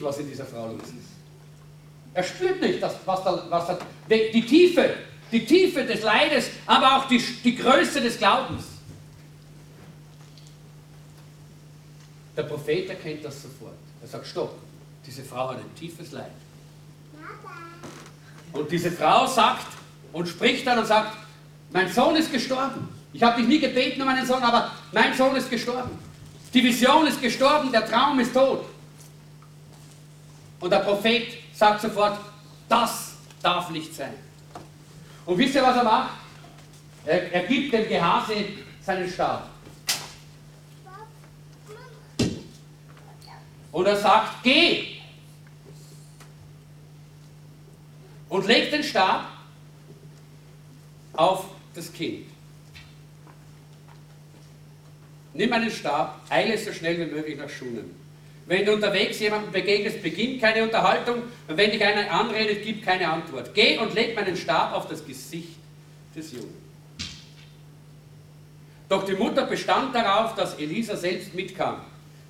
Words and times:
Nicht, 0.00 0.08
was 0.08 0.18
in 0.18 0.28
dieser 0.28 0.46
Frau 0.46 0.66
los 0.66 0.80
ist. 0.80 1.10
Er 2.14 2.22
spürt 2.22 2.60
nicht, 2.62 2.82
dass, 2.82 2.94
was, 3.04 3.22
da, 3.22 3.44
was 3.50 3.66
da, 3.66 3.78
die, 4.08 4.30
die, 4.32 4.46
Tiefe, 4.46 4.94
die 5.30 5.44
Tiefe 5.44 5.84
des 5.84 6.02
Leides, 6.02 6.46
aber 6.64 6.96
auch 6.96 7.06
die, 7.06 7.18
die 7.44 7.54
Größe 7.54 8.00
des 8.00 8.16
Glaubens. 8.16 8.64
Der 12.34 12.44
Prophet 12.44 12.88
erkennt 12.88 13.22
das 13.24 13.42
sofort. 13.42 13.74
Er 14.00 14.08
sagt, 14.08 14.26
stopp, 14.26 14.56
diese 15.06 15.22
Frau 15.22 15.50
hat 15.50 15.58
ein 15.58 15.74
tiefes 15.78 16.12
Leid. 16.12 16.32
Und 18.54 18.72
diese 18.72 18.90
Frau 18.90 19.26
sagt 19.26 19.66
und 20.14 20.26
spricht 20.26 20.66
dann 20.66 20.78
und 20.78 20.86
sagt, 20.86 21.14
mein 21.72 21.92
Sohn 21.92 22.16
ist 22.16 22.32
gestorben. 22.32 22.88
Ich 23.12 23.22
habe 23.22 23.38
dich 23.38 23.48
nie 23.48 23.60
gebeten 23.60 24.00
um 24.00 24.06
meinen 24.06 24.26
Sohn, 24.26 24.42
aber 24.42 24.72
mein 24.92 25.14
Sohn 25.14 25.36
ist 25.36 25.50
gestorben. 25.50 25.90
Die 26.54 26.64
Vision 26.64 27.06
ist 27.06 27.20
gestorben, 27.20 27.70
der 27.70 27.86
Traum 27.86 28.18
ist 28.18 28.32
tot. 28.32 28.64
Und 30.60 30.70
der 30.70 30.80
Prophet 30.80 31.38
sagt 31.54 31.80
sofort, 31.80 32.18
das 32.68 33.14
darf 33.42 33.70
nicht 33.70 33.94
sein. 33.94 34.14
Und 35.24 35.38
wisst 35.38 35.54
ihr, 35.54 35.62
was 35.62 35.76
er 35.76 35.84
macht? 35.84 36.10
Er, 37.06 37.32
er 37.32 37.46
gibt 37.46 37.72
dem 37.72 37.88
Gehase 37.88 38.44
seinen 38.82 39.10
Stab. 39.10 39.48
Und 43.72 43.86
er 43.86 43.96
sagt, 43.96 44.42
geh! 44.42 44.96
Und 48.28 48.46
legt 48.46 48.72
den 48.72 48.82
Stab 48.82 49.24
auf 51.14 51.46
das 51.74 51.92
Kind. 51.92 52.26
Nimm 55.32 55.52
einen 55.52 55.70
Stab, 55.70 56.20
eile 56.28 56.58
so 56.58 56.72
schnell 56.72 56.98
wie 56.98 57.12
möglich 57.12 57.38
nach 57.38 57.48
Schulen. 57.48 57.99
Wenn 58.50 58.66
du 58.66 58.72
unterwegs 58.72 59.20
jemandem 59.20 59.52
begegnest, 59.52 60.02
beginnt 60.02 60.40
keine 60.40 60.64
Unterhaltung 60.64 61.22
und 61.46 61.56
wenn 61.56 61.70
dich 61.70 61.84
einer 61.84 62.10
anredet, 62.10 62.64
gib 62.64 62.84
keine 62.84 63.08
Antwort. 63.08 63.54
Geh 63.54 63.78
und 63.78 63.94
leg 63.94 64.16
meinen 64.16 64.36
Stab 64.36 64.74
auf 64.74 64.88
das 64.88 65.06
Gesicht 65.06 65.54
des 66.16 66.32
Jungen. 66.32 66.56
Doch 68.88 69.04
die 69.04 69.12
Mutter 69.12 69.46
bestand 69.46 69.94
darauf, 69.94 70.34
dass 70.34 70.58
Elisa 70.58 70.96
selbst 70.96 71.32
mitkam. 71.32 71.76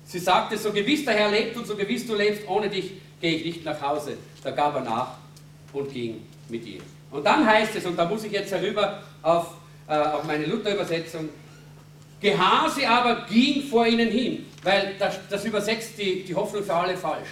Sie 0.05 0.19
sagte, 0.19 0.59
so 0.59 0.71
gewiss 0.71 1.05
der 1.05 1.15
Herr 1.15 1.31
lebt 1.31 1.57
und 1.57 1.65
so 1.65 1.75
gewiss 1.75 2.05
du 2.05 2.13
lebst, 2.13 2.47
ohne 2.47 2.69
dich 2.69 2.91
gehe 3.19 3.37
ich 3.37 3.43
nicht 3.43 3.65
nach 3.65 3.81
Hause. 3.81 4.15
Da 4.43 4.51
gab 4.51 4.75
er 4.75 4.81
nach 4.81 5.15
und 5.73 5.91
ging 5.91 6.21
mit 6.49 6.63
ihr. 6.67 6.81
Und 7.09 7.25
dann 7.25 7.47
heißt 7.47 7.75
es, 7.77 7.85
und 7.87 7.97
da 7.97 8.05
muss 8.05 8.23
ich 8.25 8.31
jetzt 8.31 8.51
herüber 8.51 9.01
auf, 9.23 9.55
äh, 9.87 9.95
auf 9.95 10.23
meine 10.25 10.45
Luther-Übersetzung, 10.45 11.29
Gehase 12.21 12.87
aber 12.87 13.25
ging 13.25 13.63
vor 13.63 13.85
ihnen 13.85 14.09
hin, 14.09 14.45
weil 14.61 14.95
das, 14.99 15.19
das 15.27 15.43
übersetzt 15.43 15.97
die, 15.97 16.23
die 16.23 16.35
Hoffnung 16.35 16.63
für 16.63 16.73
alle 16.73 16.95
falsch. 16.95 17.29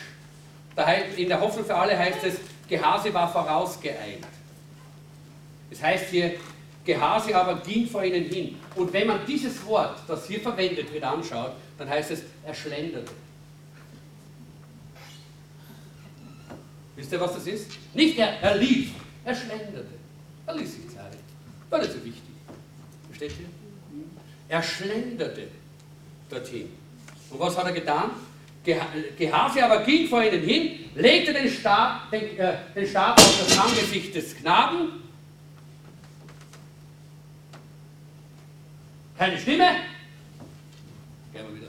in 1.16 1.30
der 1.30 1.40
Hoffnung 1.40 1.64
für 1.64 1.76
alle 1.76 1.98
heißt 1.98 2.24
es, 2.24 2.36
Gehase 2.68 3.14
war 3.14 3.32
vorausgeeilt. 3.32 4.26
Es 5.70 5.82
heißt 5.82 6.10
hier, 6.10 6.34
Gehase 6.84 7.36
aber 7.36 7.58
ging 7.62 7.88
vor 7.88 8.04
ihnen 8.04 8.24
hin. 8.26 8.56
Und 8.76 8.92
wenn 8.92 9.06
man 9.06 9.20
dieses 9.28 9.64
Wort, 9.68 10.00
das 10.08 10.26
hier 10.26 10.40
verwendet 10.40 10.92
wird, 10.92 11.04
anschaut, 11.04 11.52
dann 11.78 11.88
heißt 11.88 12.10
es, 12.10 12.24
er 12.44 12.56
schlenderte. 12.56 13.12
Wisst 16.96 17.12
ihr, 17.12 17.22
was 17.22 17.36
das 17.36 17.46
ist? 17.46 17.72
Nicht 17.94 18.18
er, 18.18 18.42
er 18.42 18.56
lief, 18.56 18.92
er 19.24 19.36
schlenderte. 19.36 19.94
Er 20.48 20.56
ließ 20.56 20.74
sich 20.74 20.90
Zeit. 20.90 21.14
War 21.70 21.80
nicht 21.80 21.92
so 21.92 22.04
wichtig. 22.04 22.24
Versteht 23.08 23.32
ihr? 23.40 23.59
Er 24.50 24.64
schlenderte 24.64 25.48
dorthin. 26.30 26.70
Und 27.30 27.40
was 27.40 27.56
hat 27.56 27.66
er 27.66 27.72
getan? 27.72 28.10
Gehase 29.18 29.64
aber 29.64 29.84
ging 29.84 30.08
vor 30.08 30.24
ihnen 30.24 30.44
hin, 30.44 30.80
legte 30.96 31.32
den 31.32 31.50
Stab, 31.50 32.12
den, 32.12 32.38
äh, 32.38 32.58
den 32.76 32.88
Stab 32.88 33.18
auf 33.18 33.46
das 33.48 33.58
Angesicht 33.58 34.14
des 34.14 34.36
Knaben. 34.36 35.04
Keine 39.18 39.38
Stimme. 39.38 39.70
Gehen 41.32 41.46
wir 41.48 41.56
wieder. 41.56 41.68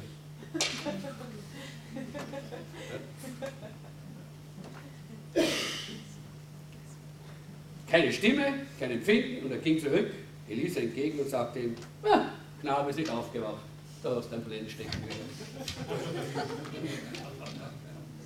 Keine 7.91 8.12
Stimme, 8.12 8.52
kein 8.78 8.91
Empfinden 8.92 9.44
und 9.44 9.52
er 9.52 9.58
ging 9.58 9.80
zurück, 9.80 10.12
Elisa 10.48 10.80
entgegen 10.80 11.18
und 11.18 11.28
sagte 11.28 11.58
ihm, 11.58 11.74
ah, 12.04 12.26
Knabe 12.60 12.91
ist 12.91 12.97
nicht 12.97 13.10
aufgewacht, 13.10 13.62
da 14.03 14.16
hast 14.16 14.31
du 14.31 14.37
ein 14.37 14.43
Blende 14.43 14.71
stecken 14.71 14.91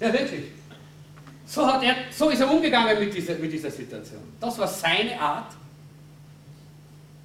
Ja, 0.00 0.12
wirklich. 0.12 0.44
So, 1.46 1.66
hat 1.66 1.82
er, 1.82 1.96
so 2.10 2.30
ist 2.30 2.40
er 2.40 2.50
umgegangen 2.50 2.98
mit 2.98 3.14
dieser, 3.14 3.34
mit 3.34 3.52
dieser 3.52 3.70
Situation. 3.70 4.22
Das 4.40 4.58
war 4.58 4.66
seine 4.66 5.20
Art, 5.20 5.52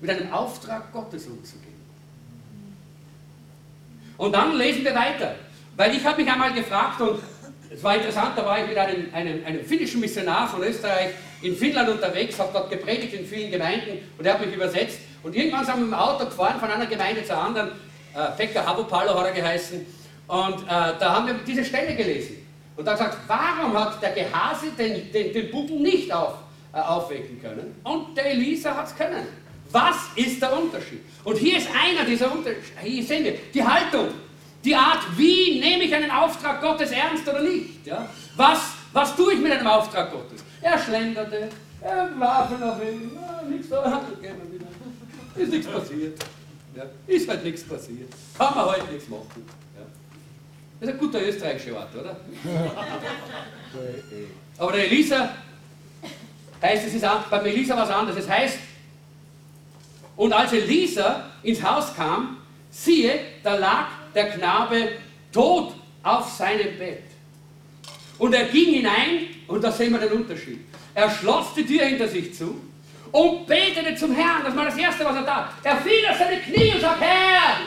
mit 0.02 0.10
einem 0.10 0.32
Auftrag 0.32 0.92
Gottes 0.92 1.26
umzugehen. 1.28 1.70
Und 4.18 4.34
dann 4.34 4.58
lesen 4.58 4.84
wir 4.84 4.94
weiter. 4.94 5.36
Weil 5.76 5.96
ich 5.96 6.06
habe 6.06 6.22
mich 6.22 6.32
einmal 6.32 6.54
gefragt 6.54 7.00
und 7.00 7.22
es 7.72 7.82
war 7.82 7.96
interessant, 7.96 8.38
da 8.38 8.46
war 8.46 8.62
ich 8.62 8.68
mit 8.68 8.78
einem, 8.78 9.14
einem, 9.14 9.46
einem 9.46 9.64
finnischen 9.64 10.02
Missionar 10.02 10.48
von 10.50 10.62
Österreich 10.62 11.12
in 11.42 11.56
Finnland 11.56 11.90
unterwegs, 11.90 12.38
habe 12.38 12.50
dort 12.52 12.70
gepredigt 12.70 13.14
in 13.14 13.26
vielen 13.26 13.50
Gemeinden 13.50 14.00
und 14.18 14.26
er 14.26 14.34
hat 14.34 14.46
mich 14.46 14.54
übersetzt. 14.54 15.00
Und 15.24 15.36
irgendwann 15.36 15.66
sind 15.66 15.78
wir 15.78 15.86
im 15.86 15.94
Auto 15.94 16.26
gefahren 16.26 16.60
von 16.60 16.70
einer 16.70 16.86
Gemeinde 16.86 17.24
zur 17.24 17.38
anderen. 17.38 17.70
Äh, 18.16 18.32
Pekka 18.38 18.66
Habopalo 18.66 19.18
hat 19.20 19.28
er 19.28 19.34
geheißen. 19.34 19.86
Und 20.28 20.64
äh, 20.64 20.68
da 20.68 21.16
haben 21.16 21.28
wir 21.28 21.36
diese 21.46 21.66
Stelle 21.66 21.96
gelesen. 21.96 22.46
Und 22.76 22.86
da 22.86 22.94
gesagt, 22.94 23.18
warum 23.28 23.78
hat 23.78 24.02
der 24.02 24.12
Gehase 24.12 24.68
den, 24.78 25.12
den, 25.12 25.34
den 25.34 25.52
Buben 25.52 25.82
nicht 25.82 26.14
auf, 26.14 26.36
äh, 26.74 26.80
aufwecken 26.80 27.42
können? 27.42 27.76
Und 27.84 28.16
der 28.16 28.32
Elisa 28.32 28.76
hat 28.76 28.88
es 28.88 28.96
können. 28.96 29.28
Was 29.72 29.96
ist 30.16 30.42
der 30.42 30.58
Unterschied? 30.58 31.02
Und 31.24 31.38
hier 31.38 31.58
ist 31.58 31.68
einer 31.76 32.06
dieser 32.06 32.32
Unterschiede. 32.32 32.80
Hier 32.82 33.04
sehen 33.04 33.24
wir 33.24 33.34
die 33.54 33.64
Haltung, 33.64 34.08
die 34.64 34.76
Art, 34.76 35.00
wie 35.18 35.60
nehme 35.60 35.84
ich 35.84 35.94
einen 35.94 36.10
Auftrag 36.10 36.62
Gottes 36.62 36.92
ernst 36.92 37.28
oder 37.28 37.42
nicht. 37.42 37.86
Ja? 37.86 38.08
Was, 38.36 38.60
was 38.94 39.16
tue 39.16 39.34
ich 39.34 39.40
mit 39.40 39.52
einem 39.52 39.68
Auftrag 39.68 40.12
Gottes? 40.12 40.44
Er 40.62 40.78
schlenderte, 40.78 41.50
er 41.82 42.10
warf 42.18 42.50
nach 42.60 42.80
ihm, 42.82 43.12
ah, 43.18 43.42
nichts 43.48 43.70
da, 43.70 43.86
wieder. 43.86 44.49
Ist 45.40 45.52
nichts 45.52 45.68
passiert. 45.68 46.20
Ja? 46.76 46.84
Ist 47.08 47.30
halt 47.30 47.44
nichts 47.44 47.64
passiert. 47.64 48.12
Kann 48.38 48.56
man 48.56 48.66
halt 48.66 48.92
nichts 48.92 49.10
machen. 49.10 49.46
Ja? 49.76 49.86
Das 50.80 50.90
ist 50.90 50.96
ein 50.96 51.00
guter 51.00 51.22
österreichischer 51.22 51.78
Ort, 51.78 51.96
oder? 51.96 52.18
Aber 54.58 54.72
der 54.74 54.86
Elisa 54.86 55.30
heißt, 56.62 56.88
es 56.88 56.94
ist 56.94 57.06
beim 57.30 57.46
Elisa 57.46 57.78
was 57.78 57.90
anderes. 57.90 58.24
Es 58.24 58.30
heißt, 58.30 58.58
und 60.18 60.34
als 60.34 60.52
Elisa 60.52 61.30
ins 61.44 61.64
Haus 61.64 61.96
kam, 61.96 62.38
siehe, 62.70 63.20
da 63.42 63.56
lag 63.56 63.88
der 64.14 64.32
Knabe 64.32 64.90
tot 65.32 65.74
auf 66.04 66.30
seinem 66.30 66.78
Bett. 66.78 67.04
Und 68.18 68.34
er 68.34 68.46
ging 68.46 68.74
hinein, 68.74 69.28
und 69.48 69.64
da 69.64 69.72
sehen 69.72 69.94
wir 69.94 70.00
den 70.00 70.12
Unterschied. 70.12 70.60
Er 70.94 71.10
schloss 71.10 71.54
die 71.56 71.66
Tür 71.66 71.86
hinter 71.86 72.08
sich 72.08 72.34
zu 72.34 72.62
und 73.12 73.48
betete 73.48 73.96
zum 73.96 74.14
Herrn. 74.14 74.44
Das 74.44 74.56
war 74.56 74.66
das 74.66 74.78
Erste, 74.78 75.06
was 75.06 75.16
er 75.16 75.26
tat. 75.26 75.50
Er 75.64 75.78
fiel 75.78 76.06
auf 76.10 76.18
seine 76.18 76.40
Knie 76.42 76.74
und 76.74 76.82
sagte, 76.82 77.06
Herr, 77.06 77.58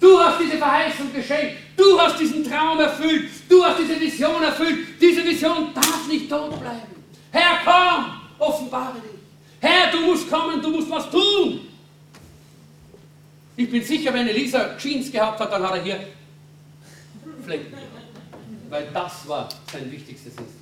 du 0.00 0.18
hast 0.18 0.40
diese 0.40 0.58
Verheißung 0.58 1.12
geschenkt. 1.12 1.56
Du 1.76 1.98
hast 1.98 2.18
diesen 2.18 2.48
Traum 2.48 2.80
erfüllt. 2.80 3.30
Du 3.48 3.64
hast 3.64 3.78
diese 3.78 4.00
Vision 4.00 4.42
erfüllt. 4.42 5.00
Diese 5.00 5.24
Vision 5.24 5.72
darf 5.74 6.06
nicht 6.08 6.28
tot 6.28 6.60
bleiben. 6.60 7.04
Herr, 7.30 7.58
komm, 7.64 8.20
offenbare 8.38 8.94
dich. 8.94 9.20
Herr, 9.60 9.90
du 9.90 10.00
musst 10.00 10.30
kommen, 10.30 10.60
du 10.60 10.70
musst 10.70 10.90
was 10.90 11.10
tun. 11.10 11.68
Ich 13.56 13.70
bin 13.70 13.82
sicher, 13.82 14.12
wenn 14.12 14.26
Elisa 14.26 14.76
Jeans 14.76 15.10
gehabt 15.12 15.38
hat, 15.38 15.52
dann 15.52 15.62
hat 15.62 15.76
er 15.76 15.82
hier 15.82 16.00
Flecken. 17.44 17.74
Weil 18.68 18.88
das 18.92 19.28
war 19.28 19.48
sein 19.70 19.90
wichtigstes 19.90 20.32
Instrument. 20.36 20.61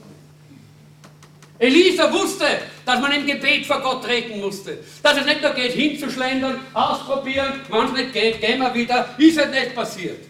Elisa 1.60 2.10
wusste, 2.10 2.46
dass 2.86 3.00
man 3.00 3.12
im 3.12 3.26
Gebet 3.26 3.66
vor 3.66 3.80
Gott 3.80 4.02
treten 4.02 4.40
musste. 4.40 4.78
Dass 5.02 5.18
es 5.18 5.26
nicht 5.26 5.42
nur 5.42 5.50
geht, 5.50 5.72
hinzuschlendern, 5.72 6.58
ausprobieren, 6.72 7.60
wenn 7.68 7.84
es 7.84 7.92
nicht 7.92 8.12
geht, 8.14 8.40
gehen 8.40 8.60
wir 8.60 8.74
wieder, 8.74 9.14
ist 9.18 9.38
es 9.38 9.50
nicht 9.50 9.74
passiert. 9.74 10.24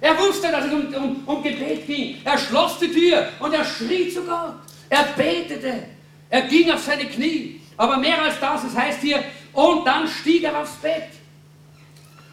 Er 0.00 0.18
wusste, 0.18 0.50
dass 0.50 0.64
es 0.64 0.72
um, 0.72 0.94
um, 0.94 1.22
um 1.26 1.42
Gebet 1.42 1.86
ging. 1.86 2.16
Er 2.24 2.38
schloss 2.38 2.78
die 2.78 2.88
Tür 2.88 3.28
und 3.40 3.52
er 3.52 3.62
schrie 3.62 4.08
zu 4.08 4.22
Gott. 4.22 4.54
Er 4.88 5.04
betete. 5.14 5.82
Er 6.30 6.42
ging 6.42 6.70
auf 6.70 6.82
seine 6.82 7.04
Knie. 7.04 7.60
Aber 7.76 7.98
mehr 7.98 8.22
als 8.22 8.40
das, 8.40 8.64
es 8.64 8.74
heißt 8.74 9.02
hier, 9.02 9.22
und 9.52 9.84
dann 9.86 10.08
stieg 10.08 10.44
er 10.44 10.62
aufs 10.62 10.76
Bett. 10.76 11.08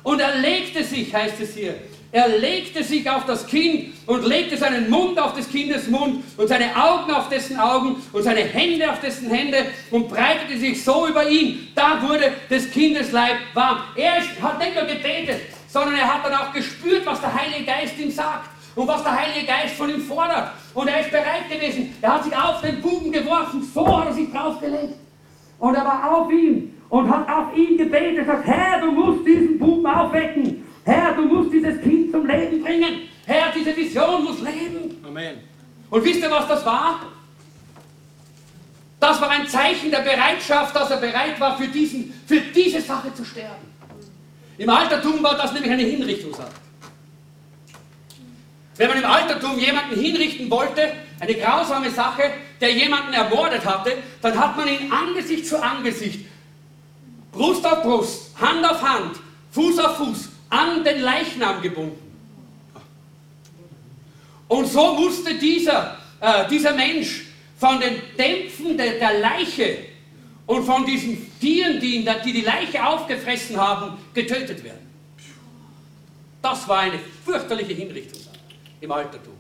Und 0.04 0.22
er 0.22 0.38
legte 0.38 0.86
sich, 0.86 1.14
heißt 1.14 1.42
es 1.42 1.54
hier, 1.54 1.76
er 2.12 2.30
legte 2.30 2.84
sich 2.84 3.10
auf 3.10 3.26
das 3.26 3.46
Kind 3.46 3.94
und 4.06 4.26
legte 4.26 4.56
seinen 4.58 4.90
Mund 4.90 5.20
auf 5.20 5.34
des 5.34 5.50
Kindes 5.50 5.88
Mund 5.90 6.24
und 6.38 6.48
seine 6.48 6.76
Augen 6.76 7.12
auf 7.12 7.28
dessen 7.28 7.60
Augen 7.60 7.98
und 8.14 8.24
seine 8.24 8.42
Hände 8.42 8.90
auf 8.90 9.02
dessen 9.02 9.30
Hände 9.30 9.66
und 9.92 10.08
breitete 10.08 10.58
sich 10.58 10.84
so 10.84 11.08
über 11.08 11.28
ihn. 11.30 11.68
Da 11.76 12.02
wurde 12.02 12.32
des 12.50 12.72
Kindes 12.72 13.12
Leib 13.12 13.38
warm. 13.54 13.80
Er 13.96 14.16
hat 14.16 14.60
nicht 14.60 14.76
nur 14.76 14.86
gebetet, 14.86 15.42
sondern 15.68 15.96
er 15.96 16.14
hat 16.14 16.26
dann 16.26 16.34
auch 16.34 16.54
gespürt, 16.54 17.06
was 17.06 17.20
der 17.20 17.34
Heilige 17.34 17.66
Geist 17.66 18.00
ihm 18.00 18.12
sagt 18.12 18.50
und 18.76 18.88
was 18.88 19.04
der 19.04 19.20
Heilige 19.20 19.46
Geist 19.46 19.76
von 19.76 19.90
ihm 19.90 20.02
fordert. 20.02 20.52
Und 20.74 20.88
er 20.88 21.02
ist 21.02 21.12
bereit 21.12 21.50
gewesen. 21.52 21.94
Er 22.02 22.14
hat 22.14 22.24
sich 22.24 22.36
auf 22.36 22.62
den 22.62 22.82
Buben 22.82 23.12
geworfen, 23.12 23.70
so 23.74 24.00
hat 24.00 24.08
er 24.08 24.14
sich 24.14 24.32
draufgelegt. 24.32 24.94
Und 25.60 25.76
er 25.76 25.84
war 25.84 26.16
auf 26.16 26.32
ihm 26.32 26.74
und 26.90 27.10
hat 27.10 27.28
auf 27.28 27.58
ihn 27.58 27.78
gebetet, 27.78 28.28
sagt, 28.28 28.48
Herr, 28.48 28.80
du 28.80 28.92
musst 28.92 29.28
diesen 29.28 29.60
Buben 29.60 29.86
aufwecken. 29.86 30.67
Herr, 30.88 31.12
du 31.16 31.24
musst 31.24 31.52
dieses 31.52 31.82
Kind 31.82 32.12
zum 32.12 32.26
Leben 32.26 32.64
bringen. 32.64 33.10
Herr, 33.26 33.52
diese 33.54 33.76
Vision 33.76 34.24
muss 34.24 34.40
leben. 34.40 35.04
Amen. 35.06 35.40
Und 35.90 36.06
wisst 36.06 36.22
ihr, 36.22 36.32
was 36.32 36.48
das 36.48 36.66
war? 36.66 37.02
Das 38.98 39.20
war 39.20 39.30
ein 39.30 39.46
Zeichen 39.50 39.92
der 39.92 40.00
Bereitschaft, 40.00 40.74
dass 40.74 40.90
er 40.90 40.98
bereit 40.98 41.38
war, 41.42 41.58
für, 41.58 41.68
diesen, 41.68 42.14
für 42.26 42.40
diese 42.40 42.80
Sache 42.80 43.14
zu 43.14 43.26
sterben. 43.26 43.68
Im 44.58 44.70
Altertum 44.70 45.22
war 45.22 45.36
das 45.36 45.52
nämlich 45.52 45.72
eine 45.72 45.84
Hinrichtungsart. 45.84 46.54
Wenn 48.78 48.88
man 48.88 48.98
im 49.00 49.06
Altertum 49.06 49.60
jemanden 49.60 50.00
hinrichten 50.00 50.50
wollte, 50.50 50.94
eine 51.20 51.34
grausame 51.34 51.92
Sache, 51.92 52.32
der 52.62 52.72
jemanden 52.72 53.12
ermordet 53.12 53.66
hatte, 53.66 53.92
dann 54.22 54.40
hat 54.40 54.56
man 54.56 54.70
ihn 54.70 54.90
Angesicht 54.90 55.48
zu 55.48 55.62
Angesicht, 55.62 56.26
Brust 57.34 57.66
auf 57.66 57.84
Brust, 57.84 58.32
Hand 58.40 58.66
auf 58.66 58.82
Hand, 58.82 59.18
Fuß 59.52 59.80
auf 59.80 59.98
Fuß 59.98 60.30
an 60.50 60.84
den 60.84 61.02
Leichnam 61.02 61.62
gebunden. 61.62 62.04
Und 64.48 64.66
so 64.68 64.94
musste 64.94 65.36
dieser, 65.36 65.98
äh, 66.22 66.48
dieser 66.50 66.74
Mensch 66.74 67.26
von 67.58 67.80
den 67.80 68.02
Dämpfen 68.18 68.78
der, 68.78 68.94
der 68.94 69.20
Leiche 69.20 69.78
und 70.46 70.64
von 70.64 70.86
diesen 70.86 71.38
Tieren, 71.40 71.80
die, 71.80 71.98
ihn, 71.98 72.10
die 72.26 72.34
die 72.34 72.42
Leiche 72.42 72.86
aufgefressen 72.86 73.58
haben, 73.58 73.98
getötet 74.14 74.64
werden. 74.64 74.88
Das 76.42 76.68
war 76.68 76.80
eine 76.80 77.00
fürchterliche 77.26 77.74
Hinrichtung 77.74 78.22
im 78.80 78.92
Altertum. 78.92 79.34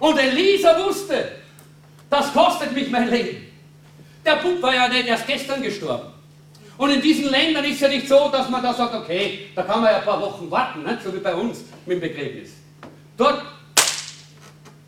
Und 0.00 0.18
Elisa 0.18 0.84
wusste, 0.84 1.32
das 2.08 2.32
kostet 2.32 2.72
mich 2.72 2.90
mein 2.90 3.08
Leben. 3.08 3.46
Der 4.24 4.36
Bub 4.36 4.60
war 4.60 4.74
ja 4.74 4.88
nicht 4.88 5.06
erst 5.06 5.26
gestern 5.26 5.62
gestorben. 5.62 6.08
Und 6.80 6.88
in 6.88 7.02
diesen 7.02 7.28
Ländern 7.28 7.62
ist 7.66 7.78
ja 7.78 7.88
nicht 7.88 8.08
so, 8.08 8.30
dass 8.30 8.48
man 8.48 8.62
da 8.62 8.72
sagt, 8.72 8.94
okay, 8.94 9.50
da 9.54 9.64
kann 9.64 9.82
man 9.82 9.92
ja 9.92 9.98
ein 9.98 10.02
paar 10.04 10.18
Wochen 10.18 10.50
warten, 10.50 10.82
nicht? 10.82 11.02
so 11.02 11.14
wie 11.14 11.18
bei 11.18 11.34
uns 11.34 11.58
mit 11.84 11.96
dem 11.96 12.00
Begräbnis. 12.00 12.52
Dort 13.18 13.42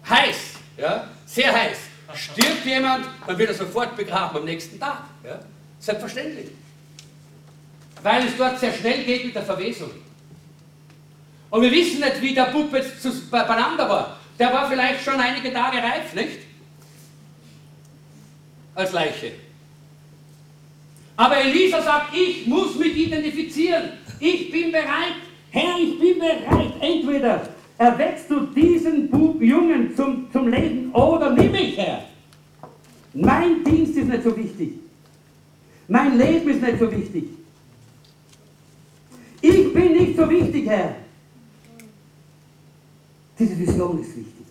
heiß, 0.08 0.54
ja, 0.78 1.06
sehr 1.26 1.52
heiß. 1.52 1.76
Stirbt 2.14 2.64
jemand, 2.64 3.04
dann 3.26 3.36
wird 3.36 3.50
er 3.50 3.54
sofort 3.54 3.94
begraben 3.94 4.38
am 4.38 4.44
nächsten 4.46 4.80
Tag. 4.80 5.04
Ja? 5.22 5.38
Selbstverständlich. 5.80 6.52
Weil 8.02 8.26
es 8.26 8.38
dort 8.38 8.58
sehr 8.58 8.72
schnell 8.72 9.04
geht 9.04 9.26
mit 9.26 9.34
der 9.34 9.42
Verwesung. 9.42 9.90
Und 11.50 11.60
wir 11.60 11.70
wissen 11.70 12.00
nicht, 12.00 12.22
wie 12.22 12.32
der 12.32 12.46
Bub 12.46 12.72
jetzt 12.72 13.30
beieinander 13.30 13.86
war. 13.86 14.16
Der 14.38 14.50
war 14.50 14.66
vielleicht 14.66 15.04
schon 15.04 15.20
einige 15.20 15.52
Tage 15.52 15.76
reif, 15.76 16.14
nicht? 16.14 16.38
Als 18.74 18.92
Leiche. 18.92 19.32
Aber 21.16 21.36
Elisa 21.36 21.82
sagt, 21.82 22.14
ich 22.16 22.46
muss 22.46 22.76
mich 22.76 22.96
identifizieren. 22.96 23.90
Ich 24.18 24.50
bin 24.50 24.72
bereit. 24.72 25.16
Herr, 25.50 25.78
ich 25.78 25.98
bin 25.98 26.18
bereit. 26.18 26.72
Entweder 26.80 27.48
erweckst 27.78 28.30
du 28.30 28.46
diesen 28.46 29.10
Bub, 29.10 29.40
Jungen 29.42 29.94
zum, 29.94 30.30
zum 30.32 30.48
Leben 30.48 30.92
oder 30.92 31.30
nimm 31.30 31.52
mich 31.52 31.76
her. 31.76 32.04
Mein 33.14 33.62
Dienst 33.64 33.96
ist 33.96 34.08
nicht 34.08 34.22
so 34.22 34.36
wichtig. 34.36 34.72
Mein 35.88 36.16
Leben 36.16 36.48
ist 36.48 36.62
nicht 36.62 36.78
so 36.78 36.90
wichtig. 36.90 37.24
Ich 39.42 39.74
bin 39.74 39.92
nicht 39.92 40.16
so 40.16 40.30
wichtig, 40.30 40.66
Herr. 40.66 40.96
Diese 43.38 43.58
Vision 43.58 44.00
ist 44.00 44.16
wichtig. 44.16 44.46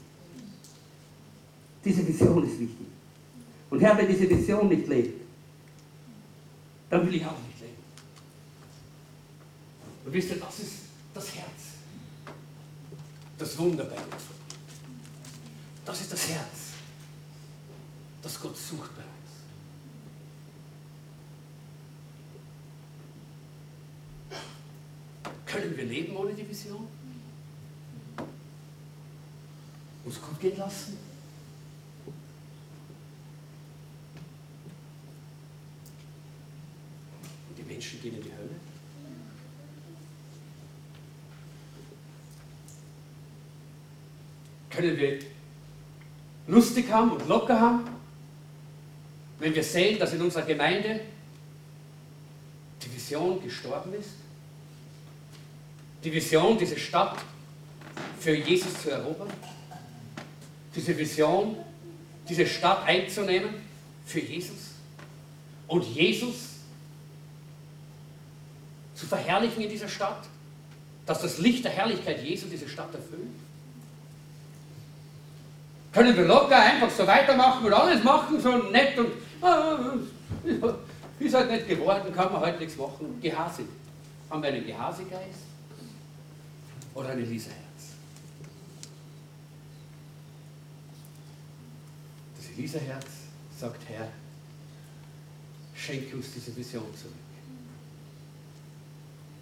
Diese 1.84 2.08
Vision 2.08 2.44
ist 2.44 2.60
wichtig. 2.60 2.88
Und 3.70 3.80
Herr, 3.80 3.98
wenn 3.98 4.08
diese 4.08 4.30
Vision 4.30 4.68
nicht 4.68 4.88
lebt, 4.88 5.21
dann 6.92 7.08
will 7.08 7.16
ich 7.16 7.26
auch 7.26 7.40
nicht 7.48 7.60
leben. 7.60 7.82
Und 10.06 10.14
wisst 10.14 10.30
ihr, 10.30 10.36
das 10.36 10.60
ist 10.60 10.74
das 11.14 11.36
Herz. 11.36 11.48
Das 13.40 13.58
Wunder 13.58 13.86
bei 13.86 13.96
Gott. 13.96 14.22
Das 15.86 16.00
ist 16.02 16.14
das 16.14 16.30
Herz, 16.30 16.74
das 18.22 18.40
Gott 18.40 18.56
sucht 18.56 18.92
bei 18.96 19.02
uns. 19.02 19.12
Können 25.46 25.76
wir 25.76 25.86
leben 25.86 26.16
ohne 26.16 26.34
die 26.34 26.48
Vision? 26.48 26.88
Uns 30.06 30.22
gut 30.22 30.40
gehen 30.40 30.58
lassen? 30.58 30.98
Und 37.50 37.58
die 37.58 37.64
Menschen 37.82 38.02
gehen 38.04 38.16
in 38.16 38.22
die 38.22 38.30
Hölle? 38.30 38.50
Können 44.70 44.98
wir 44.98 45.20
lustig 46.48 46.92
haben 46.92 47.12
und 47.12 47.28
locker 47.28 47.60
haben, 47.60 47.86
wenn 49.40 49.56
wir 49.56 49.64
sehen, 49.64 49.98
dass 49.98 50.14
in 50.14 50.22
unserer 50.22 50.44
Gemeinde 50.44 51.00
die 52.84 52.94
Vision 52.94 53.42
gestorben 53.44 53.96
ist? 53.96 54.12
Die 56.04 56.14
Vision, 56.14 56.60
diese 56.60 56.78
Stadt 56.78 57.18
für 58.20 58.36
Jesus 58.36 58.80
zu 58.84 58.92
erobern? 58.92 59.30
Diese 60.76 60.96
Vision, 60.96 61.58
diese 62.30 62.46
Stadt 62.46 62.86
einzunehmen 62.86 63.56
für 64.06 64.20
Jesus? 64.20 64.76
Und 65.68 65.84
Jesus 65.84 66.51
zu 69.02 69.08
verherrlichen 69.08 69.64
in 69.64 69.70
dieser 69.70 69.88
Stadt? 69.88 70.28
Dass 71.08 71.22
das 71.22 71.40
Licht 71.40 71.66
der 71.66 71.72
Herrlichkeit 71.72 72.24
Jesu 72.24 72.48
diese 72.48 72.70
Stadt 72.70 72.94
erfüllt? 72.94 73.22
Können 75.92 76.16
wir 76.16 76.26
locker 76.26 76.58
einfach 76.58 76.90
so 76.90 77.06
weitermachen 77.06 77.66
und 77.66 77.74
alles 77.74 78.04
machen, 78.04 78.40
so 78.40 78.58
nett 78.70 78.98
und 78.98 79.12
ah, 79.42 79.94
ist 81.20 81.34
halt 81.34 81.52
nicht 81.52 81.68
geworden, 81.68 82.14
kann 82.14 82.32
man 82.32 82.42
halt 82.42 82.60
nichts 82.60 82.78
machen. 82.78 83.20
Gehasig. 83.22 83.66
Haben 84.30 84.44
wir 84.44 84.50
einen 84.50 84.66
Gehasegeist 84.66 85.42
oder 86.94 87.10
ein 87.10 87.20
Elisa-Herz? 87.20 87.96
Das 92.38 92.46
Elisa-Herz 92.58 93.08
sagt, 93.60 93.82
Herr, 93.90 94.08
schenke 95.76 96.16
uns 96.16 96.28
diese 96.34 96.56
Vision 96.56 96.86
zurück. 96.96 97.14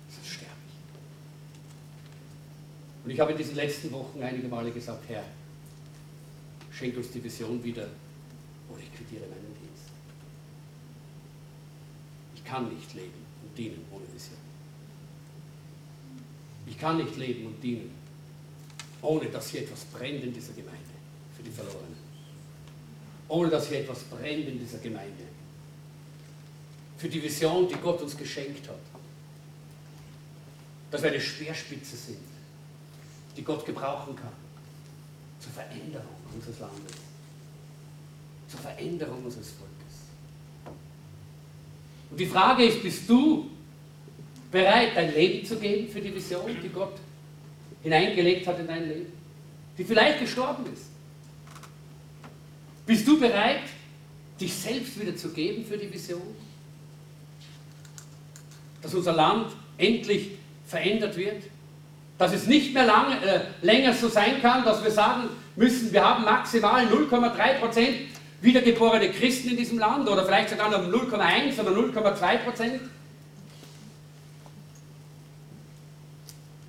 Sonst 0.10 0.28
sterbe 0.28 0.54
ich. 0.68 0.74
Und 3.04 3.12
ich 3.12 3.20
habe 3.20 3.32
in 3.32 3.38
diesen 3.38 3.56
letzten 3.56 3.92
Wochen 3.92 4.22
einige 4.22 4.48
Male 4.48 4.72
gesagt, 4.72 5.08
Herr, 5.08 5.24
schenk 6.72 6.98
uns 6.98 7.12
die 7.12 7.24
Vision 7.24 7.64
wieder 7.64 7.88
oder 8.70 8.80
ich 8.80 8.94
quittiere 8.96 9.28
meinen 9.28 9.56
Dienst. 9.60 9.90
Ich 12.36 12.44
kann 12.44 12.74
nicht 12.74 12.94
leben 12.94 13.26
und 13.44 13.58
dienen 13.58 13.86
ohne 13.92 14.06
Vision. 14.14 14.38
Ich 16.68 16.78
kann 16.78 16.98
nicht 16.98 17.18
leben 17.18 17.48
und 17.48 17.64
dienen, 17.64 17.92
ohne 19.02 19.28
dass 19.30 19.50
hier 19.50 19.62
etwas 19.62 19.86
brennt 19.86 20.24
in 20.24 20.34
dieser 20.34 20.54
Gemeinde 20.54 20.80
für 21.36 21.44
die 21.44 21.52
Verlorenen. 21.52 21.98
Ohne 23.28 23.50
dass 23.50 23.70
hier 23.70 23.80
etwas 23.80 24.04
brennt 24.04 24.48
in 24.48 24.60
dieser 24.60 24.80
Gemeinde. 24.80 25.24
Für 26.98 27.08
die 27.08 27.24
Vision, 27.24 27.68
die 27.68 27.76
Gott 27.76 28.02
uns 28.02 28.16
geschenkt 28.18 28.68
hat. 28.68 28.76
Dass 30.92 31.02
wir 31.02 31.12
eine 31.12 31.22
Speerspitze 31.22 31.96
sind, 31.96 32.29
die 33.36 33.44
Gott 33.44 33.66
gebrauchen 33.66 34.16
kann 34.16 34.32
zur 35.40 35.52
Veränderung 35.52 36.08
unseres 36.34 36.60
Landes, 36.60 36.94
zur 38.50 38.60
Veränderung 38.60 39.24
unseres 39.24 39.52
Volkes. 39.52 40.76
Und 42.12 42.20
die 42.20 42.26
Frage 42.26 42.66
ist, 42.66 42.82
bist 42.82 43.10
du 43.10 43.50
bereit, 44.52 44.96
dein 44.96 45.14
Leben 45.14 45.46
zu 45.46 45.58
geben 45.58 45.88
für 45.88 46.02
die 46.02 46.14
Vision, 46.14 46.58
die 46.62 46.70
Gott 46.70 46.98
hineingelegt 47.84 48.48
hat 48.48 48.60
in 48.60 48.68
dein 48.68 48.88
Leben, 48.88 49.14
die 49.78 49.84
vielleicht 49.84 50.20
gestorben 50.20 50.66
ist? 50.74 50.86
Bist 52.86 53.08
du 53.08 53.20
bereit, 53.20 53.64
dich 54.42 54.54
selbst 54.54 55.00
wieder 55.00 55.16
zu 55.16 55.30
geben 55.30 55.64
für 55.64 55.78
die 55.78 55.92
Vision? 55.94 56.36
Dass 58.82 58.94
unser 58.94 59.14
Land 59.14 59.52
endlich 59.78 60.32
verändert 60.66 61.16
wird? 61.16 61.44
Dass 62.20 62.34
es 62.34 62.46
nicht 62.46 62.74
mehr 62.74 62.86
lang, 62.86 63.14
äh, 63.24 63.40
länger 63.62 63.94
so 63.94 64.08
sein 64.08 64.42
kann, 64.42 64.64
dass 64.64 64.84
wir 64.84 64.92
sagen 64.92 65.30
müssen, 65.56 65.92
wir 65.92 66.04
haben 66.04 66.24
maximal 66.24 66.86
0,3% 66.86 67.88
wiedergeborene 68.42 69.10
Christen 69.10 69.50
in 69.50 69.58
diesem 69.58 69.80
Land 69.80 70.08
oder 70.08 70.24
vielleicht 70.24 70.50
sogar 70.50 70.70
noch 70.70 70.88
0,1 70.88 71.60
oder 71.60 71.72
0,2%. 71.72 72.80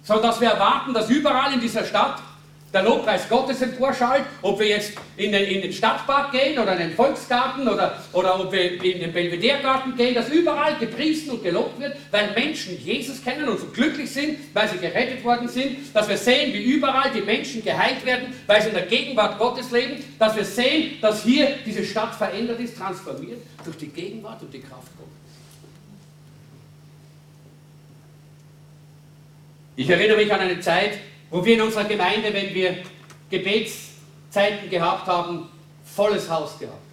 sondern 0.02 0.30
dass 0.30 0.40
wir 0.40 0.49
erwarten, 0.49 0.92
dass 0.92 1.09
überall 1.09 1.52
in 1.52 1.61
dieser 1.61 1.85
Stadt 1.85 2.21
der 2.73 2.83
Lobpreis 2.85 3.29
Gottes 3.29 3.61
emporschallt, 3.62 4.25
ob 4.43 4.61
wir 4.61 4.69
jetzt 4.69 4.93
in 5.17 5.33
den, 5.33 5.45
in 5.45 5.62
den 5.62 5.73
Stadtpark 5.73 6.31
gehen 6.31 6.59
oder 6.59 6.73
in 6.75 6.79
den 6.79 6.93
Volksgarten 6.93 7.69
oder, 7.69 8.00
oder 8.12 8.39
ob 8.39 8.53
wir 8.53 8.83
in 8.83 9.00
den 9.00 9.12
Belvederegarten 9.12 9.97
gehen, 9.97 10.15
dass 10.15 10.29
überall 10.29 10.77
gepriesen 10.77 11.31
und 11.31 11.43
gelobt 11.43 11.81
wird, 11.81 11.97
weil 12.12 12.33
Menschen 12.33 12.79
Jesus 12.83 13.23
kennen 13.23 13.49
und 13.49 13.59
so 13.59 13.67
glücklich 13.67 14.11
sind, 14.11 14.39
weil 14.55 14.69
sie 14.69 14.79
gerettet 14.79 15.25
worden 15.25 15.49
sind, 15.49 15.95
dass 15.95 16.09
wir 16.09 16.17
sehen, 16.17 16.53
wie 16.53 16.62
überall 16.62 17.11
die 17.11 17.23
Menschen 17.23 17.65
geheilt 17.65 18.07
werden, 18.07 18.33
weil 18.47 18.62
sie 18.62 18.69
in 18.69 18.75
der 18.75 18.87
Gegenwart 18.87 19.39
Gottes 19.39 19.71
leben, 19.73 20.05
dass 20.19 20.37
wir 20.37 20.45
sehen, 20.45 20.99
dass 21.00 21.25
hier 21.25 21.57
diese 21.67 21.85
Stadt 21.85 22.15
verändert 22.15 22.61
ist, 22.61 22.77
transformiert 22.77 23.41
durch 23.65 23.79
die 23.79 23.89
Gegenwart 23.89 24.43
und 24.43 24.55
die 24.55 24.61
Kraft 24.61 24.97
Gottes. 24.97 25.11
Ich 29.77 29.89
erinnere 29.89 30.19
mich 30.19 30.33
an 30.33 30.41
eine 30.41 30.61
Zeit, 30.61 30.99
wo 31.31 31.45
wir 31.45 31.55
in 31.55 31.63
unserer 31.63 31.85
Gemeinde, 31.85 32.33
wenn 32.35 32.53
wir 32.53 32.79
Gebetszeiten 33.31 34.69
gehabt 34.69 35.07
haben, 35.07 35.49
volles 35.85 36.29
Haus 36.29 36.59
gehabt 36.59 36.75
haben. 36.75 36.91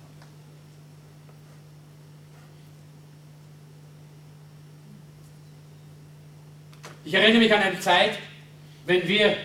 Ich 7.04 7.14
erinnere 7.14 7.40
mich 7.40 7.54
an 7.54 7.62
eine 7.62 7.80
Zeit, 7.80 8.20
wenn 8.86 9.08
wir 9.08 9.38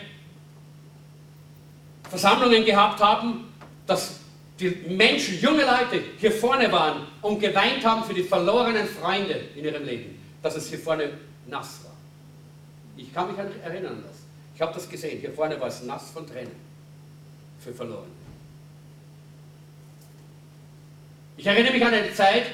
Versammlungen 2.11 2.65
gehabt 2.65 3.01
haben, 3.01 3.53
dass 3.87 4.19
die 4.59 4.69
Menschen, 4.89 5.41
junge 5.41 5.63
Leute 5.63 6.03
hier 6.19 6.33
vorne 6.33 6.71
waren 6.71 7.07
und 7.23 7.41
geweint 7.41 7.85
haben 7.85 8.05
für 8.05 8.15
die 8.15 8.25
verlorenen 8.25 8.87
Freunde 8.87 9.41
in 9.55 9.65
ihrem 9.65 9.85
Leben, 9.85 10.19
dass 10.43 10.57
es 10.57 10.69
hier 10.69 10.79
vorne 10.79 11.11
nass 11.47 11.81
war. 11.85 11.93
Ich 12.97 13.15
kann 13.15 13.29
mich 13.29 13.39
erinnern. 13.39 14.03
Ich 14.55 14.61
habe 14.61 14.73
das 14.75 14.89
gesehen. 14.89 15.21
Hier 15.21 15.33
vorne 15.33 15.61
war 15.61 15.69
es 15.69 15.83
nass 15.83 16.11
von 16.11 16.27
Tränen 16.27 16.53
für 17.63 17.73
verloren. 17.73 18.11
Ich 21.37 21.47
erinnere 21.47 21.73
mich 21.73 21.85
an 21.85 21.95
eine 21.95 22.13
Zeit, 22.13 22.45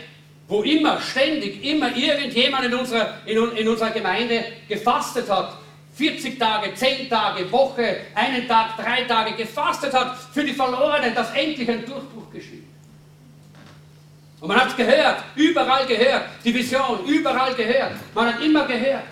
wo 0.46 0.62
immer, 0.62 1.00
ständig, 1.00 1.62
immer 1.64 1.94
irgendjemand 1.94 2.64
in 2.64 2.74
unserer, 2.74 3.18
in, 3.26 3.36
in 3.56 3.68
unserer 3.68 3.90
Gemeinde 3.90 4.44
gefastet 4.68 5.28
hat. 5.28 5.58
40 5.94 6.38
Tage, 6.38 6.74
10 6.74 7.10
Tage, 7.10 7.50
Woche, 7.50 8.02
einen 8.14 8.46
Tag, 8.46 8.76
drei 8.76 9.02
Tage 9.02 9.34
gefastet 9.34 9.92
hat 9.92 10.16
für 10.32 10.44
die 10.44 10.52
Verlorenen, 10.52 11.12
dass 11.14 11.34
endlich 11.34 11.68
ein 11.68 11.84
Durchbruch 11.84 12.30
geschieht. 12.32 12.64
Und 14.40 14.48
man 14.48 14.60
hat 14.60 14.68
es 14.68 14.76
gehört, 14.76 15.24
überall 15.34 15.86
gehört, 15.86 16.26
die 16.44 16.54
Vision, 16.54 17.04
überall 17.04 17.54
gehört. 17.54 17.94
Man 18.14 18.32
hat 18.32 18.40
immer 18.40 18.66
gehört. 18.66 19.02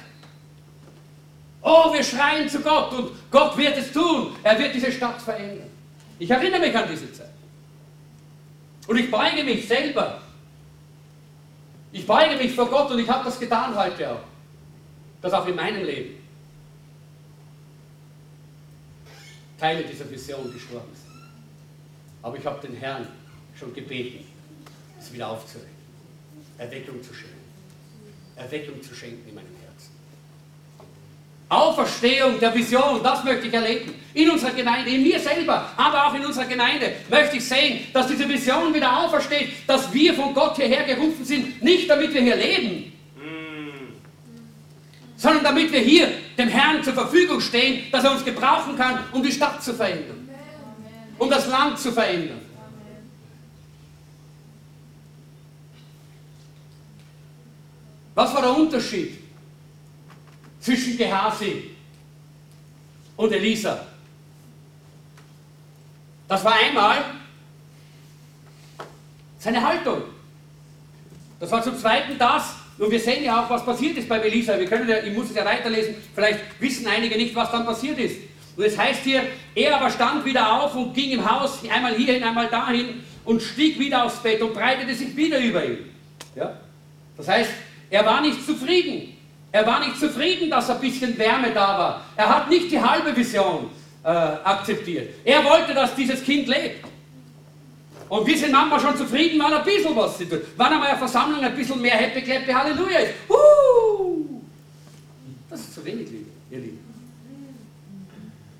Oh, 1.68 1.92
wir 1.92 2.04
schreien 2.04 2.48
zu 2.48 2.60
Gott 2.60 2.92
und 2.92 3.10
Gott 3.28 3.56
wird 3.56 3.76
es 3.76 3.90
tun. 3.90 4.36
Er 4.44 4.56
wird 4.56 4.72
diese 4.72 4.92
Stadt 4.92 5.20
verändern. 5.20 5.68
Ich 6.16 6.30
erinnere 6.30 6.60
mich 6.60 6.76
an 6.76 6.88
diese 6.88 7.12
Zeit. 7.12 7.32
Und 8.86 8.96
ich 8.96 9.10
beuge 9.10 9.42
mich 9.42 9.66
selber. 9.66 10.22
Ich 11.90 12.06
beuge 12.06 12.36
mich 12.36 12.54
vor 12.54 12.70
Gott 12.70 12.92
und 12.92 13.00
ich 13.00 13.08
habe 13.08 13.24
das 13.24 13.40
getan 13.40 13.74
heute 13.74 14.12
auch. 14.12 14.20
Das 15.20 15.32
auch 15.32 15.44
in 15.48 15.56
meinem 15.56 15.84
Leben. 15.84 16.14
Teile 19.58 19.82
dieser 19.82 20.08
Vision 20.08 20.52
gestorben 20.52 20.94
sind. 20.94 21.20
Aber 22.22 22.36
ich 22.36 22.46
habe 22.46 22.64
den 22.64 22.76
Herrn 22.76 23.08
schon 23.58 23.74
gebeten, 23.74 24.24
es 25.00 25.12
wieder 25.12 25.30
aufzuwecken. 25.30 25.74
Erweckung 26.58 27.02
zu 27.02 27.12
schenken. 27.12 27.34
Erweckung 28.36 28.80
zu 28.80 28.94
schenken 28.94 29.28
in 29.28 29.34
meinem. 29.34 29.55
Auferstehung 31.48 32.40
der 32.40 32.52
Vision, 32.54 33.00
das 33.02 33.22
möchte 33.22 33.46
ich 33.46 33.54
erleben. 33.54 33.94
In 34.14 34.30
unserer 34.30 34.50
Gemeinde, 34.50 34.90
in 34.90 35.02
mir 35.02 35.20
selber, 35.20 35.70
aber 35.76 36.06
auch 36.06 36.14
in 36.14 36.24
unserer 36.24 36.46
Gemeinde 36.46 36.92
möchte 37.08 37.36
ich 37.36 37.44
sehen, 37.44 37.86
dass 37.92 38.08
diese 38.08 38.28
Vision 38.28 38.74
wieder 38.74 39.04
aufersteht, 39.04 39.50
dass 39.66 39.92
wir 39.92 40.14
von 40.14 40.34
Gott 40.34 40.56
hierher 40.56 40.84
gerufen 40.84 41.24
sind, 41.24 41.62
nicht 41.62 41.88
damit 41.88 42.12
wir 42.12 42.22
hier 42.22 42.36
leben, 42.36 42.92
sondern 45.16 45.44
damit 45.44 45.70
wir 45.70 45.80
hier 45.80 46.08
dem 46.36 46.48
Herrn 46.48 46.82
zur 46.82 46.94
Verfügung 46.94 47.40
stehen, 47.40 47.90
dass 47.92 48.04
er 48.04 48.12
uns 48.12 48.24
gebrauchen 48.24 48.76
kann, 48.76 49.04
um 49.12 49.22
die 49.22 49.32
Stadt 49.32 49.62
zu 49.62 49.72
verändern, 49.72 50.28
um 51.18 51.30
das 51.30 51.46
Land 51.46 51.78
zu 51.78 51.92
verändern. 51.92 52.40
Was 58.14 58.34
war 58.34 58.42
der 58.42 58.56
Unterschied 58.56 59.25
zwischen 60.66 60.98
Gehasi 60.98 61.70
und 63.16 63.32
Elisa. 63.32 63.86
Das 66.26 66.44
war 66.44 66.54
einmal 66.54 67.04
seine 69.38 69.64
Haltung. 69.64 70.02
Das 71.38 71.52
war 71.52 71.62
zum 71.62 71.78
Zweiten 71.78 72.18
das, 72.18 72.56
und 72.78 72.90
wir 72.90 72.98
sehen 72.98 73.22
ja 73.22 73.44
auch, 73.44 73.48
was 73.48 73.64
passiert 73.64 73.96
ist 73.96 74.08
bei 74.08 74.18
Elisa. 74.18 74.58
Wir 74.58 74.66
können 74.66 74.88
ja, 74.88 74.98
ich 74.98 75.14
muss 75.14 75.30
es 75.30 75.36
ja 75.36 75.44
weiterlesen, 75.44 75.94
vielleicht 76.14 76.40
wissen 76.60 76.86
einige 76.88 77.16
nicht, 77.16 77.34
was 77.34 77.50
dann 77.52 77.64
passiert 77.64 77.98
ist. 77.98 78.16
Und 78.56 78.64
es 78.64 78.76
heißt 78.76 79.04
hier, 79.04 79.22
er 79.54 79.76
aber 79.76 79.88
stand 79.88 80.24
wieder 80.24 80.60
auf 80.60 80.74
und 80.74 80.92
ging 80.94 81.12
im 81.12 81.30
Haus 81.30 81.60
einmal 81.70 81.94
hierhin, 81.94 82.24
einmal 82.24 82.48
dahin 82.48 83.04
und 83.24 83.40
stieg 83.40 83.78
wieder 83.78 84.04
aufs 84.04 84.20
Bett 84.20 84.42
und 84.42 84.52
breitete 84.52 84.94
sich 84.94 85.14
wieder 85.14 85.38
über 85.38 85.64
ihn. 85.64 85.90
Ja? 86.34 86.58
Das 87.16 87.28
heißt, 87.28 87.50
er 87.88 88.04
war 88.04 88.20
nicht 88.20 88.44
zufrieden. 88.44 89.15
Er 89.52 89.66
war 89.66 89.80
nicht 89.80 89.98
zufrieden, 89.98 90.50
dass 90.50 90.68
ein 90.68 90.80
bisschen 90.80 91.16
Wärme 91.16 91.50
da 91.52 91.78
war. 91.78 92.04
Er 92.16 92.28
hat 92.28 92.50
nicht 92.50 92.70
die 92.70 92.80
halbe 92.80 93.16
Vision 93.16 93.70
äh, 94.02 94.08
akzeptiert. 94.08 95.14
Er 95.24 95.44
wollte, 95.44 95.72
dass 95.74 95.94
dieses 95.94 96.22
Kind 96.22 96.46
lebt. 96.46 96.84
Und 98.08 98.26
wir 98.26 98.38
sind 98.38 98.52
manchmal 98.52 98.80
schon 98.80 98.96
zufrieden, 98.96 99.42
weil 99.42 99.54
ein 99.54 99.64
bisschen 99.64 99.96
was 99.96 100.18
sie 100.18 100.26
tut. 100.26 100.42
Wann 100.56 100.72
einmal 100.72 100.88
eine 100.88 100.98
Versammlung 100.98 101.42
ein 101.42 101.56
bisschen 101.56 101.80
mehr 101.80 101.96
Happy 101.96 102.22
Clappy 102.22 102.52
Halleluja 102.52 102.98
ist. 102.98 103.14
Das 105.50 105.60
ist 105.60 105.74
zu 105.74 105.84
wenig, 105.84 106.08
ihr 106.50 106.58
Lieben. 106.58 106.78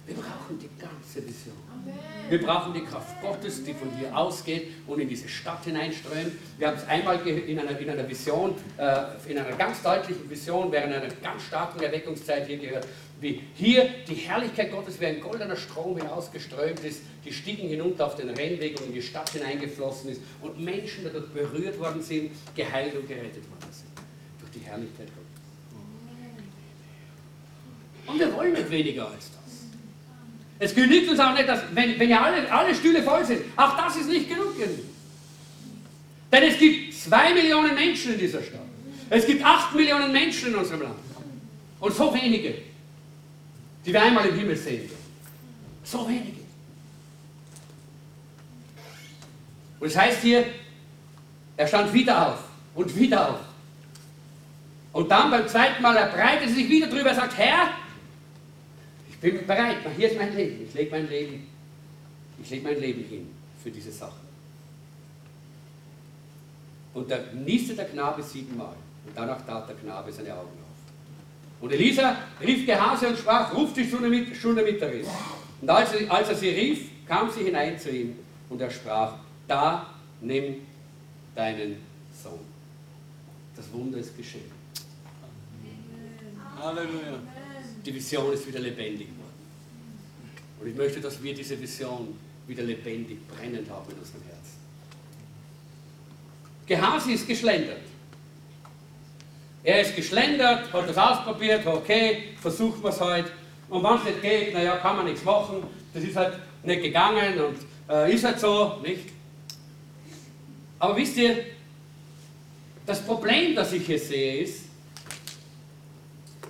Wir 0.07 0.15
brauchen 0.17 0.59
die 0.59 0.71
ganze 0.81 1.27
Vision. 1.29 1.66
Wir 2.29 2.43
brauchen 2.43 2.75
die 2.75 2.83
Kraft 2.83 3.21
Gottes, 3.23 3.63
die 3.63 3.73
von 3.73 3.89
hier 3.97 4.17
ausgeht 4.17 4.69
und 4.89 4.99
in 4.99 5.09
diese 5.09 5.29
Stadt 5.29 5.65
hineinströmt. 5.65 6.33
Wir 6.59 6.67
haben 6.67 6.77
es 6.77 6.87
einmal 6.89 7.25
in 7.27 7.59
einer, 7.59 7.79
in 7.79 7.89
einer 7.89 8.09
Vision, 8.09 8.55
äh, 8.79 9.03
in 9.29 9.39
einer 9.39 9.57
ganz 9.57 9.81
deutlichen 9.83 10.29
Vision, 10.29 10.73
während 10.73 10.95
einer 10.95 11.09
ganz 11.23 11.43
starken 11.45 11.81
Erweckungszeit 11.81 12.49
hier 12.49 12.59
gehört, 12.59 12.87
wie 13.21 13.43
hier 13.55 13.89
die 14.09 14.15
Herrlichkeit 14.15 14.73
Gottes 14.73 15.01
wie 15.01 15.07
ein 15.07 15.21
goldener 15.21 15.57
Strom 15.57 15.97
hinausgeströmt 15.97 16.83
ist, 16.85 17.03
die 17.25 17.33
Stiegen 17.33 17.69
hinunter 17.69 18.07
auf 18.07 18.17
den 18.17 18.31
Rennweg 18.31 18.81
und 18.81 18.89
in 18.89 18.95
die 18.95 19.03
Stadt 19.03 19.31
hineingeflossen 19.31 20.11
ist 20.11 20.21
und 20.43 20.59
Menschen 20.61 21.05
dadurch 21.05 21.29
berührt 21.29 21.79
worden 21.79 22.03
sind, 22.03 22.33
geheilt 22.57 22.97
und 22.97 23.07
gerettet 23.07 23.49
worden 23.49 23.73
sind. 23.73 23.91
Durch 24.41 24.51
die 24.53 24.61
Herrlichkeit 24.69 25.07
Gottes. 25.07 25.27
Und 28.07 28.19
wir 28.19 28.35
wollen 28.35 28.53
nicht 28.53 28.71
weniger 28.71 29.09
als 29.11 29.31
das. 29.31 29.46
Es 30.59 30.75
genügt 30.75 31.11
uns 31.11 31.21
auch 31.21 31.35
nicht, 31.35 31.49
dass, 31.49 31.61
wenn, 31.73 31.99
wenn 31.99 32.09
ja 32.09 32.23
alle, 32.23 32.51
alle 32.51 32.75
Stühle 32.75 33.03
voll 33.03 33.25
sind. 33.25 33.43
Auch 33.57 33.77
das 33.77 33.97
ist 33.97 34.09
nicht 34.09 34.29
genug. 34.29 34.55
Denn 36.33 36.43
es 36.43 36.59
gibt 36.59 36.95
zwei 36.95 37.35
Millionen 37.35 37.75
Menschen 37.75 38.15
in 38.15 38.19
dieser 38.19 38.43
Stadt. 38.43 38.61
Es 39.11 39.27
gibt 39.27 39.45
acht 39.45 39.75
Millionen 39.75 40.13
Menschen 40.13 40.49
in 40.49 40.57
unserem 40.57 40.83
Land. 40.83 40.97
Und 41.79 41.95
so 41.95 42.13
wenige, 42.13 42.55
die 43.85 43.93
wir 43.93 44.03
einmal 44.03 44.27
im 44.27 44.37
Himmel 44.37 44.57
sehen. 44.57 44.91
So 45.85 46.09
wenige. 46.09 46.41
Und 49.79 49.89
es 49.89 49.97
heißt 49.97 50.23
hier, 50.23 50.47
er 51.57 51.67
stand 51.67 51.93
wieder 51.93 52.29
auf 52.29 52.39
und 52.75 52.97
wieder 52.97 53.31
auf. 53.31 53.41
Und 54.93 55.11
dann 55.11 55.31
beim 55.31 55.47
zweiten 55.47 55.83
Mal, 55.83 55.97
er 55.97 56.07
breitete 56.07 56.51
sich 56.51 56.69
wieder 56.69 56.87
drüber, 56.87 57.11
er 57.11 57.15
sagt, 57.15 57.37
Herr, 57.37 57.69
ich 59.17 59.21
bin 59.21 59.47
bereit, 59.47 59.79
hier 59.97 60.11
ist 60.11 60.19
mein 60.19 60.37
Leben. 60.37 60.67
Ich 60.67 60.75
lege 60.75 60.91
mein 60.91 61.09
Leben, 61.09 61.47
ich 62.43 62.51
lege 62.51 62.65
mein 62.65 62.81
Leben 62.81 63.05
hin 63.05 63.35
für 63.63 63.71
diese 63.71 63.91
Sache. 63.91 64.21
Und 66.93 67.11
da 67.11 67.19
nieste 67.35 67.75
der 67.75 67.87
Knabe 67.87 68.23
siebenmal. 68.23 68.75
Und 69.07 69.17
danach 69.17 69.45
tat 69.47 69.69
der 69.69 69.77
Knabe 69.77 70.13
seine 70.13 70.35
Augen 70.35 70.49
auf. 70.49 71.63
Und 71.63 71.73
Elisa 71.73 72.17
rief 72.41 72.67
Gehase 72.67 73.09
und 73.09 73.19
sprach, 73.19 73.55
ruf 73.55 73.73
die 73.73 73.85
Schunemiterin. 73.85 75.07
Und 75.61 75.71
als 75.71 75.95
er, 75.95 76.11
als 76.11 76.29
er 76.29 76.35
sie 76.35 76.51
rief, 76.51 76.91
kam 77.07 77.31
sie 77.31 77.45
hinein 77.45 77.79
zu 77.79 77.91
ihm 77.91 78.17
und 78.51 78.61
er 78.61 78.71
sprach, 78.71 79.15
da 79.49 79.87
nimm 80.21 80.57
deinen 81.35 81.77
Sohn. 82.23 82.41
Das 83.57 83.73
Wunder 83.73 83.99
ist 83.99 84.17
geschehen. 84.17 84.51
Halleluja 86.59 87.19
die 87.87 87.95
Vision 87.95 88.33
ist 88.33 88.47
wieder 88.47 88.59
lebendig 88.59 89.09
geworden. 89.09 89.27
Und 90.61 90.67
ich 90.69 90.75
möchte, 90.75 91.01
dass 91.01 91.23
wir 91.23 91.35
diese 91.35 91.61
Vision 91.61 92.19
wieder 92.47 92.63
lebendig, 92.63 93.19
brennend 93.29 93.71
haben 93.71 93.91
in 93.91 93.99
unserem 93.99 94.23
Herzen. 94.23 94.57
Gehasi 96.67 97.13
ist 97.13 97.27
geschlendert. 97.27 97.83
Er 99.63 99.83
ist 99.83 99.95
geschlendert, 99.97 100.73
hat 100.73 100.89
das 100.89 100.97
ausprobiert, 100.97 101.67
okay, 101.67 102.35
versuchen 102.41 102.83
wir 102.83 102.91
es 102.91 103.01
halt. 103.01 103.27
Und 103.69 103.83
wenn 103.83 103.95
es 103.95 104.05
nicht 104.05 104.23
geht, 104.23 104.55
naja, 104.55 104.77
kann 104.77 104.97
man 104.97 105.07
nichts 105.07 105.25
machen. 105.25 105.63
Das 105.93 106.03
ist 106.03 106.17
halt 106.17 106.35
nicht 106.63 106.83
gegangen 106.83 107.41
und 107.41 107.57
äh, 107.89 108.13
ist 108.13 108.25
halt 108.25 108.39
so, 108.39 108.81
nicht? 108.83 109.11
Aber 110.79 110.97
wisst 110.97 111.17
ihr, 111.17 111.37
das 112.85 113.05
Problem, 113.05 113.55
das 113.55 113.73
ich 113.73 113.87
hier 113.87 113.99
sehe, 113.99 114.43
ist, 114.43 114.66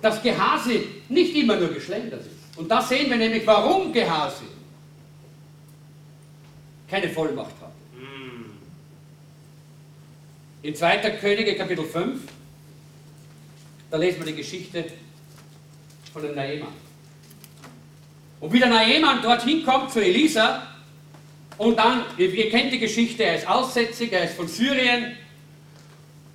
dass 0.01 0.21
Gehase 0.21 0.83
nicht 1.09 1.35
immer 1.35 1.55
nur 1.55 1.69
geschlendert 1.69 2.21
ist. 2.21 2.57
Und 2.57 2.69
da 2.69 2.81
sehen 2.81 3.09
wir 3.09 3.17
nämlich, 3.17 3.45
warum 3.45 3.91
Gehase 3.93 4.43
keine 6.89 7.09
Vollmacht 7.09 7.53
hat. 7.61 7.71
In 10.63 10.75
2. 10.75 10.97
Könige 11.21 11.55
Kapitel 11.55 11.85
5, 11.85 12.19
da 13.91 13.97
lesen 13.97 14.19
wir 14.19 14.25
die 14.25 14.37
Geschichte 14.37 14.85
von 16.11 16.21
dem 16.21 16.35
Naemann. 16.35 16.73
Und 18.39 18.53
wie 18.53 18.59
der 18.59 18.69
Naemann 18.69 19.21
dorthin 19.21 19.63
kommt 19.63 19.91
zu 19.91 20.03
Elisa, 20.03 20.67
und 21.57 21.77
dann, 21.77 22.03
ihr, 22.17 22.31
ihr 22.31 22.49
kennt 22.49 22.71
die 22.71 22.79
Geschichte, 22.79 23.23
er 23.23 23.35
ist 23.35 23.47
aussätzig, 23.47 24.11
er 24.13 24.25
ist 24.25 24.35
von 24.35 24.47
Syrien, 24.47 25.15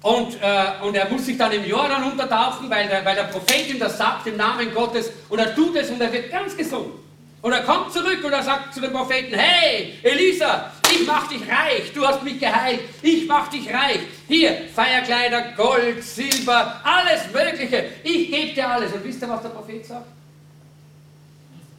und, 0.03 0.35
äh, 0.43 0.85
und 0.85 0.97
er 0.97 1.09
muss 1.09 1.27
sich 1.27 1.39
dann 1.39 1.53
im 1.53 1.65
Jordan 1.65 2.11
untertauchen, 2.11 2.69
weil 2.69 2.89
der, 2.89 3.05
weil 3.05 3.15
der 3.15 3.25
Prophet 3.25 3.69
ihm 3.69 3.79
das 3.79 3.97
sagt 3.97 4.27
im 4.27 4.37
Namen 4.37 4.75
Gottes, 4.75 5.11
und 5.29 5.39
er 5.39 5.55
tut 5.55 5.77
es 5.77 5.91
und 5.91 6.01
er 6.01 6.13
wird 6.13 6.31
ganz 6.31 6.57
gesund. 6.57 6.93
Und 7.41 7.53
er 7.53 7.63
kommt 7.63 7.93
zurück 7.93 8.23
und 8.25 8.33
er 8.33 8.43
sagt 8.43 8.75
zu 8.75 8.81
dem 8.81 8.93
Propheten, 8.93 9.35
hey, 9.35 9.95
Elisa, 10.03 10.73
ich 10.93 11.07
mach 11.07 11.27
dich 11.29 11.43
reich, 11.43 11.93
du 11.93 12.07
hast 12.07 12.23
mich 12.23 12.39
geheilt, 12.39 12.81
ich 13.03 13.27
mach 13.27 13.49
dich 13.49 13.69
reich. 13.69 14.01
Hier, 14.29 14.69
Feierkleider, 14.75 15.53
Gold, 15.57 16.03
Silber, 16.05 16.81
alles 16.85 17.33
Mögliche, 17.33 17.87
ich 18.05 18.31
gebe 18.31 18.55
dir 18.55 18.69
alles. 18.69 18.93
Und 18.93 19.05
wisst 19.05 19.23
ihr, 19.23 19.29
was 19.29 19.43
der 19.43 19.49
Prophet 19.49 19.85
sagt? 19.85 20.07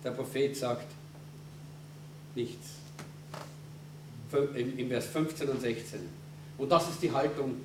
Der 0.03 0.11
Prophet 0.11 0.55
sagt 0.55 0.87
nichts. 2.35 2.67
Im 4.33 4.89
Vers 4.89 5.05
15 5.07 5.49
und 5.49 5.61
16. 5.61 5.99
Und 6.57 6.69
das 6.69 6.89
ist 6.89 7.01
die 7.01 7.11
Haltung, 7.11 7.61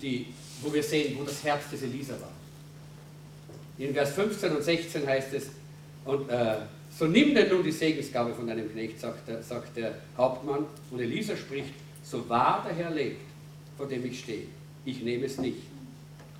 die, 0.00 0.26
wo 0.62 0.72
wir 0.72 0.82
sehen, 0.82 1.16
wo 1.18 1.24
das 1.24 1.42
Herz 1.44 1.70
des 1.70 1.82
Elisa 1.82 2.14
war. 2.14 2.32
In 3.78 3.94
Vers 3.94 4.10
15 4.12 4.56
und 4.56 4.62
16 4.62 5.06
heißt 5.06 5.34
es, 5.34 5.50
und 6.04 6.28
äh, 6.30 6.56
so 6.96 7.06
nimm 7.06 7.34
denn 7.34 7.48
nun 7.48 7.62
die 7.62 7.72
Segensgabe 7.72 8.34
von 8.34 8.46
deinem 8.46 8.70
Knecht, 8.72 8.98
sagt 8.98 9.28
der, 9.28 9.42
sagt 9.42 9.76
der 9.76 9.94
Hauptmann. 10.16 10.66
Und 10.90 11.00
Elisa 11.00 11.36
spricht, 11.36 11.74
so 12.02 12.28
wahr 12.28 12.64
der 12.66 12.74
Herr 12.74 12.90
lebt, 12.90 13.20
vor 13.76 13.86
dem 13.86 14.04
ich 14.06 14.20
stehe, 14.20 14.46
ich 14.84 15.02
nehme 15.02 15.26
es 15.26 15.38
nicht. 15.38 15.62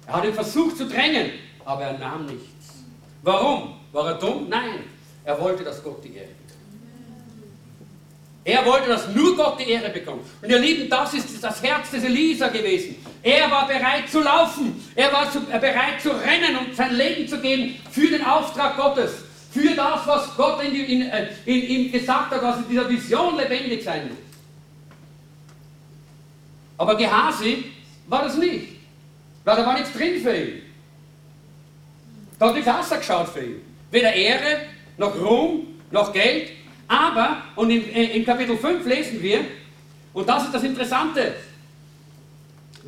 Er 0.07 0.15
hat 0.15 0.25
ihn 0.25 0.33
versucht 0.33 0.79
zu 0.79 0.89
drängen, 0.89 1.33
aber 1.65 1.83
er 1.83 1.99
nahm 1.99 2.27
nichts. 2.27 2.75
Warum? 3.23 3.75
War 3.93 4.13
er 4.13 4.19
dumm? 4.19 4.49
Nein. 4.49 4.85
Er 5.25 5.39
wollte, 5.39 5.63
dass 5.63 5.83
Gott 5.83 6.03
die 6.03 6.15
Ehre 6.15 6.29
bekommt. 6.29 6.48
Er 8.45 8.65
wollte, 8.65 8.89
dass 8.89 9.09
nur 9.09 9.37
Gott 9.37 9.61
die 9.61 9.71
Ehre 9.71 9.91
bekommt. 9.91 10.25
Und 10.41 10.49
ihr 10.49 10.59
Lieben, 10.59 10.89
das 10.89 11.13
ist 11.13 11.43
das 11.43 11.63
Herz 11.63 11.91
des 11.91 12.05
Elisa 12.05 12.49
gewesen. 12.49 12.97
Er 13.23 13.51
war 13.51 13.67
bereit 13.67 14.09
zu 14.11 14.21
laufen. 14.21 14.83
Er 14.95 15.13
war 15.13 15.31
zu, 15.31 15.41
äh, 15.51 15.59
bereit 15.59 16.01
zu 16.01 16.11
rennen 16.11 16.57
und 16.57 16.75
sein 16.75 16.95
Leben 16.95 17.29
zu 17.29 17.39
geben 17.41 17.75
für 17.91 18.09
den 18.09 18.25
Auftrag 18.25 18.77
Gottes 18.77 19.25
für 19.51 19.75
das, 19.75 20.07
was 20.07 20.37
Gott 20.37 20.63
in, 20.63 20.75
in, 20.75 21.03
äh, 21.03 21.29
in, 21.45 21.63
ihm 21.63 21.93
gesagt 21.93 22.31
hat, 22.31 22.43
was 22.43 22.59
in 22.59 22.69
dieser 22.69 22.89
Vision 22.89 23.37
lebendig 23.37 23.83
sein 23.83 24.09
muss. 24.09 24.19
Aber 26.77 26.97
Gehasi 26.97 27.65
war 28.07 28.23
das 28.25 28.37
nicht. 28.37 28.77
Weil 29.45 29.57
da 29.57 29.67
war 29.67 29.75
nichts 29.75 29.93
drin 29.93 30.21
für 30.23 30.37
ihn. 30.37 30.63
Da 32.39 32.49
hat 32.49 32.55
nichts 32.55 32.71
ausgeschaut 32.71 33.29
für 33.29 33.41
ihn. 33.41 33.63
Weder 33.91 34.13
Ehre, 34.13 34.61
noch 34.97 35.15
Ruhm, 35.17 35.67
noch 35.91 36.13
Geld. 36.13 36.53
Aber, 36.89 37.43
und 37.55 37.71
in, 37.71 37.89
äh, 37.93 38.17
in 38.17 38.25
Kapitel 38.25 38.57
5 38.57 38.85
lesen 38.87 39.23
wir, 39.23 39.45
und 40.15 40.27
das 40.27 40.45
ist 40.45 40.55
das 40.55 40.63
Interessante, 40.63 41.35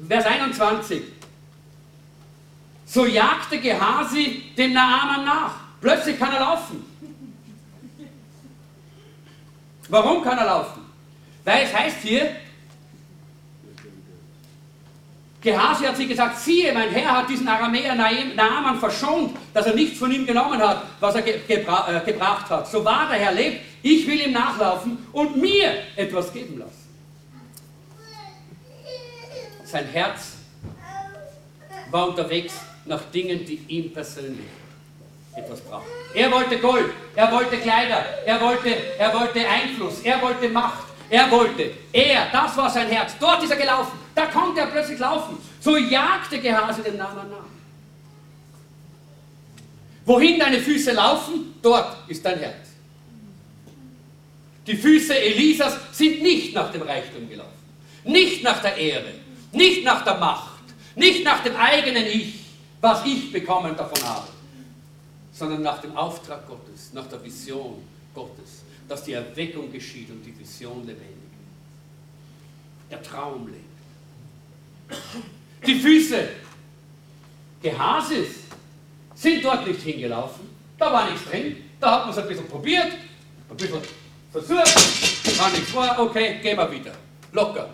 Vers 0.08 0.24
21. 0.24 1.02
So 2.86 3.06
jagte 3.06 3.60
Gehasi 3.60 4.52
dem 4.56 4.72
Naaman 4.72 5.24
nach. 5.24 5.54
Plötzlich 5.80 6.18
kann 6.18 6.32
er 6.32 6.40
laufen. 6.40 6.84
Warum 9.88 10.22
kann 10.24 10.38
er 10.38 10.46
laufen? 10.46 10.82
Weil 11.44 11.64
es 11.64 11.74
heißt 11.74 11.98
hier, 12.02 12.36
Gehasi 15.40 15.84
hat 15.84 15.96
sie 15.96 16.06
gesagt, 16.06 16.38
siehe, 16.38 16.72
mein 16.72 16.90
Herr 16.90 17.18
hat 17.18 17.28
diesen 17.30 17.48
Aramäer 17.48 17.94
Naaman 17.94 18.78
verschont, 18.78 19.36
dass 19.54 19.66
er 19.66 19.74
nichts 19.74 19.98
von 19.98 20.12
ihm 20.12 20.26
genommen 20.26 20.60
hat, 20.60 20.82
was 21.00 21.14
er 21.14 21.22
gebra 21.22 21.88
äh, 21.88 22.00
gebracht 22.04 22.50
hat. 22.50 22.70
So 22.70 22.84
wahr 22.84 23.08
der 23.10 23.18
Herr 23.18 23.32
lebt, 23.32 23.69
ich 23.82 24.06
will 24.06 24.20
ihm 24.20 24.32
nachlaufen 24.32 25.06
und 25.12 25.36
mir 25.36 25.74
etwas 25.96 26.32
geben 26.32 26.58
lassen. 26.58 26.88
Sein 29.64 29.86
Herz 29.86 30.36
war 31.90 32.08
unterwegs 32.08 32.54
nach 32.84 33.02
Dingen, 33.12 33.44
die 33.44 33.64
ihm 33.68 33.92
persönlich 33.92 34.46
etwas 35.34 35.60
braucht. 35.60 35.86
Er 36.14 36.30
wollte 36.30 36.58
Gold, 36.58 36.90
er 37.14 37.30
wollte 37.30 37.56
Kleider, 37.58 38.04
er 38.26 38.40
wollte, 38.40 38.74
er 38.98 39.14
wollte 39.14 39.48
Einfluss, 39.48 40.00
er 40.00 40.20
wollte 40.20 40.48
Macht, 40.48 40.84
er 41.08 41.30
wollte, 41.30 41.70
er, 41.92 42.28
das 42.32 42.56
war 42.56 42.68
sein 42.68 42.88
Herz. 42.88 43.14
Dort 43.18 43.42
ist 43.44 43.50
er 43.50 43.56
gelaufen, 43.56 43.98
da 44.14 44.26
konnte 44.26 44.60
er 44.60 44.66
plötzlich 44.66 44.98
laufen. 44.98 45.38
So 45.60 45.76
jagte 45.76 46.40
Gehase 46.40 46.82
dem 46.82 46.96
Namen 46.96 47.30
nach. 47.30 47.50
Wohin 50.04 50.38
deine 50.38 50.58
Füße 50.58 50.92
laufen, 50.92 51.54
dort 51.62 51.96
ist 52.08 52.24
dein 52.24 52.38
Herz. 52.38 52.59
Die 54.70 54.76
Füße 54.76 55.18
Elisas 55.18 55.76
sind 55.90 56.22
nicht 56.22 56.54
nach 56.54 56.70
dem 56.70 56.82
Reichtum 56.82 57.28
gelaufen, 57.28 57.50
nicht 58.04 58.44
nach 58.44 58.62
der 58.62 58.76
Ehre, 58.76 59.12
nicht 59.50 59.82
nach 59.82 60.04
der 60.04 60.16
Macht, 60.16 60.62
nicht 60.94 61.24
nach 61.24 61.42
dem 61.42 61.56
eigenen 61.56 62.06
Ich, 62.06 62.34
was 62.80 63.04
ich 63.04 63.32
bekommen 63.32 63.76
davon 63.76 64.00
habe. 64.04 64.28
Sondern 65.32 65.62
nach 65.62 65.80
dem 65.80 65.96
Auftrag 65.96 66.46
Gottes, 66.46 66.92
nach 66.92 67.08
der 67.08 67.24
Vision 67.24 67.82
Gottes, 68.14 68.62
dass 68.88 69.02
die 69.02 69.14
Erweckung 69.14 69.72
geschieht 69.72 70.08
und 70.08 70.22
die 70.24 70.38
Vision 70.38 70.86
lebendig. 70.86 71.16
Der 72.92 73.02
Traum 73.02 73.48
lebt. 73.48 75.00
Die 75.66 75.80
Füße 75.80 76.28
Gehasis 77.60 78.28
sind 79.16 79.44
dort 79.44 79.66
nicht 79.66 79.80
hingelaufen, 79.80 80.48
da 80.78 80.92
war 80.92 81.10
nichts 81.10 81.28
drin, 81.28 81.56
da 81.80 81.96
hat 81.96 82.02
man 82.02 82.10
es 82.10 82.18
ein 82.18 82.28
bisschen 82.28 82.46
probiert, 82.46 82.92
ein 83.48 83.56
bisschen 83.56 83.80
versucht, 84.32 85.38
war 85.38 85.50
nichts 85.50 85.70
vor, 85.70 85.96
okay, 85.98 86.38
gehen 86.42 86.56
wir 86.56 86.70
wieder. 86.70 86.92
Locker. 87.32 87.68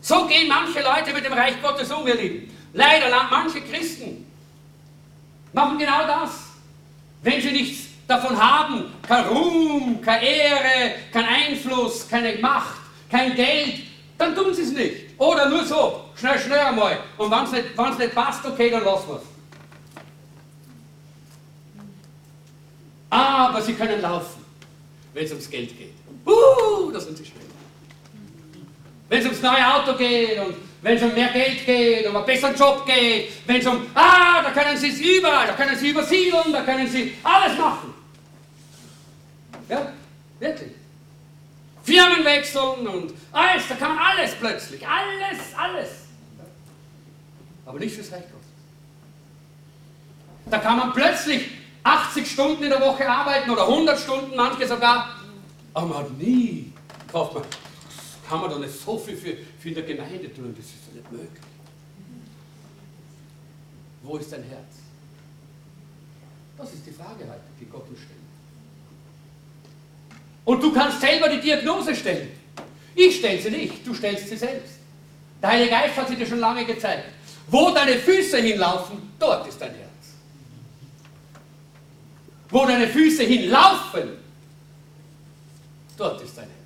So 0.00 0.26
gehen 0.26 0.48
manche 0.48 0.80
Leute 0.82 1.12
mit 1.12 1.24
dem 1.24 1.32
Reich 1.32 1.60
Gottes 1.62 1.90
um, 1.92 2.06
ihr 2.06 2.14
Lieben. 2.14 2.56
Leider 2.72 3.08
manche 3.30 3.60
Christen 3.60 4.26
machen 5.52 5.78
genau 5.78 6.06
das. 6.06 6.30
Wenn 7.22 7.40
sie 7.40 7.52
nichts 7.52 7.88
davon 8.06 8.40
haben, 8.40 8.92
kein 9.06 9.24
Ruhm, 9.26 10.00
keine 10.00 10.24
Ehre, 10.24 10.94
kein 11.12 11.26
Einfluss, 11.26 12.08
keine 12.08 12.38
Macht, 12.38 12.78
kein 13.10 13.34
Geld, 13.34 13.80
dann 14.16 14.34
tun 14.34 14.54
sie 14.54 14.62
es 14.62 14.72
nicht. 14.72 15.18
Oder 15.18 15.48
nur 15.48 15.64
so, 15.64 16.04
schnell, 16.16 16.38
schnell 16.38 16.60
einmal. 16.60 16.98
Und 17.18 17.30
wenn 17.30 17.44
es 17.44 17.52
nicht, 17.52 17.98
nicht 17.98 18.14
passt, 18.14 18.44
okay, 18.44 18.70
dann 18.70 18.84
lassen 18.84 19.08
wir 19.08 19.16
es. 19.16 19.22
Aber 23.10 23.60
sie 23.60 23.74
können 23.74 24.00
laufen, 24.00 24.39
wenn 25.12 25.24
es 25.24 25.30
ums 25.30 25.50
Geld 25.50 25.76
geht. 25.76 25.94
Uh, 26.26 26.90
da 26.92 27.00
sind 27.00 27.16
sie 27.16 27.24
schnell. 27.24 27.44
Wenn 29.08 29.20
es 29.20 29.26
ums 29.26 29.42
neue 29.42 29.74
Auto 29.74 29.96
geht 29.96 30.38
und 30.38 30.54
wenn 30.82 30.96
es 30.96 31.02
um 31.02 31.12
mehr 31.12 31.28
Geld 31.28 31.66
geht, 31.66 32.06
um 32.06 32.16
einen 32.16 32.24
besseren 32.24 32.54
Job 32.54 32.86
geht, 32.86 33.30
wenn 33.46 33.56
es 33.56 33.66
um, 33.66 33.86
ah, 33.94 34.42
da 34.42 34.50
können 34.50 34.76
Sie 34.78 34.88
es 34.88 35.00
überall, 35.00 35.46
da 35.46 35.52
können 35.52 35.76
Sie 35.76 35.90
übersiedeln, 35.90 36.52
da 36.52 36.62
können 36.62 36.88
Sie 36.88 37.14
alles 37.22 37.58
machen. 37.58 37.92
Ja, 39.68 39.92
wirklich. 40.38 40.70
Firmen 41.82 42.24
wechseln 42.24 42.86
und 42.86 43.14
alles, 43.32 43.68
da 43.68 43.74
kann 43.74 43.94
man 43.94 44.04
alles 44.04 44.34
plötzlich, 44.34 44.86
alles, 44.86 45.38
alles. 45.56 45.88
Aber 47.66 47.78
nicht 47.78 47.94
fürs 47.94 48.12
Reich 48.12 48.22
Gottes. 48.22 48.48
Da 50.46 50.58
kann 50.58 50.78
man 50.78 50.92
plötzlich 50.92 51.50
80 51.82 52.30
Stunden 52.30 52.62
in 52.62 52.70
der 52.70 52.80
Woche 52.80 53.08
arbeiten 53.08 53.50
oder 53.50 53.66
100 53.66 53.98
Stunden, 53.98 54.36
manche 54.36 54.66
sogar, 54.66 55.16
aber 55.72 55.86
man 55.86 55.98
hat 55.98 56.18
nie, 56.18 56.72
kauft 57.10 57.34
man 57.34 57.44
kann 58.30 58.40
man 58.40 58.50
doch 58.50 58.60
nicht 58.60 58.72
so 58.72 58.96
viel 58.96 59.16
für, 59.16 59.36
für 59.58 59.68
in 59.68 59.74
der 59.74 59.82
Gemeinde 59.82 60.32
tun, 60.32 60.54
das 60.56 60.66
ist 60.66 60.74
doch 60.86 60.94
nicht 60.94 61.10
möglich. 61.10 61.42
Wo 64.04 64.16
ist 64.16 64.32
dein 64.32 64.44
Herz? 64.44 64.76
Das 66.56 66.72
ist 66.72 66.86
die 66.86 66.92
Frage 66.92 67.24
heute, 67.24 67.40
die 67.60 67.64
Gott 67.64 67.88
uns 67.88 67.98
stellt. 67.98 68.20
Und 70.44 70.62
du 70.62 70.72
kannst 70.72 71.00
selber 71.00 71.28
die 71.28 71.40
Diagnose 71.40 71.94
stellen. 71.96 72.30
Ich 72.94 73.18
stelle 73.18 73.42
sie 73.42 73.50
nicht, 73.50 73.86
du 73.86 73.94
stellst 73.94 74.28
sie 74.28 74.36
selbst. 74.36 74.74
Der 75.42 75.50
Heilige 75.50 75.70
Geist 75.70 75.96
hat 75.96 76.08
sie 76.08 76.16
dir 76.16 76.26
schon 76.26 76.38
lange 76.38 76.64
gezeigt. 76.64 77.06
Wo 77.48 77.70
deine 77.70 77.98
Füße 77.98 78.38
hinlaufen, 78.38 79.12
dort 79.18 79.48
ist 79.48 79.60
dein 79.60 79.74
Herz. 79.74 79.89
Wo 82.50 82.66
deine 82.66 82.88
Füße 82.88 83.22
hinlaufen, 83.22 84.10
dort 85.96 86.20
ist 86.22 86.36
dein 86.36 86.44
Herz. 86.44 86.56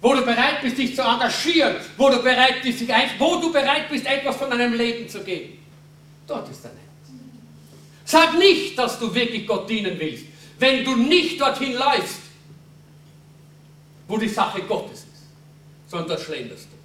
Wo 0.00 0.14
du 0.14 0.22
bereit 0.22 0.60
bist, 0.62 0.76
dich 0.76 0.94
zu 0.94 1.02
engagieren, 1.02 1.76
wo 1.96 2.10
du 2.10 2.22
bereit 2.22 2.62
bist, 2.62 2.80
dich 2.80 2.92
ein, 2.92 3.10
wo 3.18 3.36
du 3.36 3.52
bereit 3.52 3.88
bist, 3.88 4.06
etwas 4.06 4.36
von 4.36 4.50
deinem 4.50 4.74
Leben 4.74 5.08
zu 5.08 5.20
geben, 5.24 5.58
dort 6.26 6.48
ist 6.50 6.64
dein 6.64 6.72
Herz. 6.72 6.82
Sag 8.04 8.38
nicht, 8.38 8.78
dass 8.78 8.98
du 8.98 9.12
wirklich 9.14 9.46
Gott 9.46 9.68
dienen 9.68 9.98
willst, 9.98 10.26
wenn 10.58 10.84
du 10.84 10.94
nicht 10.96 11.40
dorthin 11.40 11.72
läufst, 11.74 12.20
wo 14.06 14.16
die 14.16 14.28
Sache 14.28 14.62
Gottes 14.62 15.00
ist, 15.00 15.26
sondern 15.88 16.10
dort 16.10 16.20
schlenderst 16.20 16.64
du. 16.64 16.76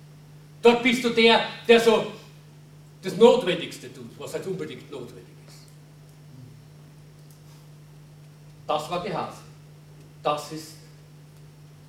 Dort 0.61 0.83
bist 0.83 1.03
du 1.03 1.09
der, 1.09 1.41
der 1.67 1.79
so 1.79 2.11
das 3.01 3.15
Notwendigste 3.17 3.93
tut, 3.93 4.09
was 4.17 4.33
halt 4.33 4.45
unbedingt 4.47 4.89
notwendig 4.91 5.23
ist. 5.23 5.40
Das 8.71 8.89
war 8.89 9.03
Gehase. 9.03 9.41
Das 10.23 10.49
ist 10.53 10.75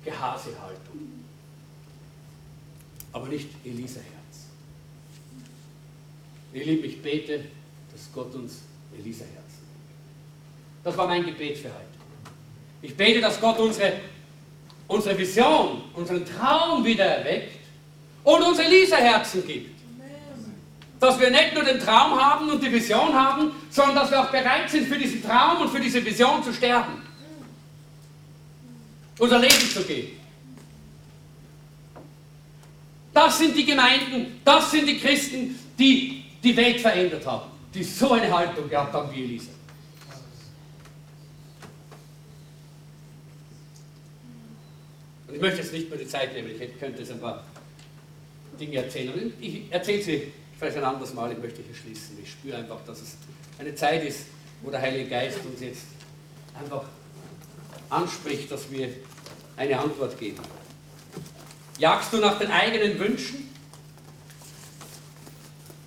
Gehasehaltung. 0.03 1.23
Aber 3.13 3.25
nicht 3.29 3.47
Elisa 3.63 4.01
Herz. 4.01 4.47
Ihr 6.51 6.65
Lieben, 6.65 6.83
ich 6.83 7.01
bete, 7.01 7.45
dass 7.89 8.11
Gott 8.13 8.35
uns 8.35 8.63
Elisa 8.97 9.23
Herzen 9.23 9.63
Das 10.83 10.97
war 10.97 11.07
mein 11.07 11.25
Gebet 11.25 11.57
für 11.57 11.69
heute. 11.69 11.85
Ich 12.81 12.97
bete, 12.97 13.21
dass 13.21 13.39
Gott 13.39 13.59
unsere, 13.59 14.01
unsere 14.89 15.17
Vision, 15.17 15.83
unseren 15.93 16.25
Traum 16.25 16.83
wieder 16.83 17.05
erweckt 17.05 17.59
und 18.25 18.43
uns 18.43 18.59
Elisa 18.59 18.97
Herzen 18.97 19.47
gibt. 19.47 19.72
Dass 21.03 21.19
wir 21.19 21.29
nicht 21.31 21.53
nur 21.53 21.65
den 21.65 21.81
Traum 21.81 22.17
haben 22.17 22.49
und 22.49 22.63
die 22.63 22.71
Vision 22.71 23.13
haben, 23.13 23.51
sondern 23.69 23.95
dass 23.95 24.09
wir 24.09 24.21
auch 24.21 24.31
bereit 24.31 24.69
sind, 24.69 24.87
für 24.87 24.97
diesen 24.97 25.21
Traum 25.21 25.59
und 25.59 25.69
für 25.69 25.81
diese 25.81 26.03
Vision 26.05 26.41
zu 26.41 26.53
sterben. 26.53 27.01
Unser 29.19 29.37
Leben 29.37 29.69
zu 29.69 29.83
geben. 29.83 30.17
Das 33.13 33.37
sind 33.37 33.53
die 33.53 33.65
Gemeinden, 33.65 34.39
das 34.45 34.71
sind 34.71 34.87
die 34.87 34.97
Christen, 34.97 35.59
die 35.77 36.23
die 36.41 36.55
Welt 36.55 36.79
verändert 36.79 37.25
haben, 37.25 37.51
die 37.73 37.83
so 37.83 38.13
eine 38.13 38.31
Haltung 38.31 38.69
gehabt 38.69 38.93
haben 38.93 39.13
wie 39.13 39.25
Elisa. 39.25 39.51
Und 45.27 45.35
ich 45.35 45.41
möchte 45.41 45.63
jetzt 45.63 45.73
nicht 45.73 45.89
mehr 45.89 45.99
die 45.99 46.07
Zeit 46.07 46.33
nehmen, 46.33 46.51
ich 46.51 46.79
könnte 46.79 46.99
jetzt 46.99 47.11
ein 47.11 47.19
paar 47.19 47.43
Dinge 48.57 48.77
erzählen. 48.77 49.33
Ich 49.41 49.63
erzähle 49.69 50.01
sie 50.01 50.31
vielleicht 50.57 50.77
ein 50.77 50.83
anderes 50.83 51.13
Mal, 51.13 51.31
ich 51.31 51.37
möchte 51.37 51.61
hier 51.61 51.75
schließen. 51.75 52.17
Ich 52.21 52.31
spüre 52.31 52.57
einfach, 52.57 52.79
dass 52.85 53.01
es 53.01 53.17
eine 53.59 53.75
Zeit 53.75 54.03
ist, 54.03 54.25
wo 54.61 54.71
der 54.71 54.81
Heilige 54.81 55.09
Geist 55.09 55.39
uns 55.45 55.61
jetzt 55.61 55.83
einfach 56.57 56.83
anspricht, 57.89 58.51
dass 58.51 58.69
wir 58.71 58.89
eine 59.57 59.79
Antwort 59.79 60.17
geben. 60.17 60.41
Jagst 61.77 62.13
du 62.13 62.17
nach 62.17 62.39
den 62.39 62.51
eigenen 62.51 62.99
Wünschen? 62.99 63.49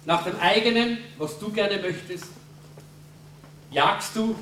Nach 0.05 0.25
dem 0.25 0.39
eigenen, 0.39 0.99
was 1.19 1.39
du 1.39 1.51
gerne 1.51 1.79
möchtest? 1.79 2.27
Jagst 3.71 4.15
du 4.15 4.37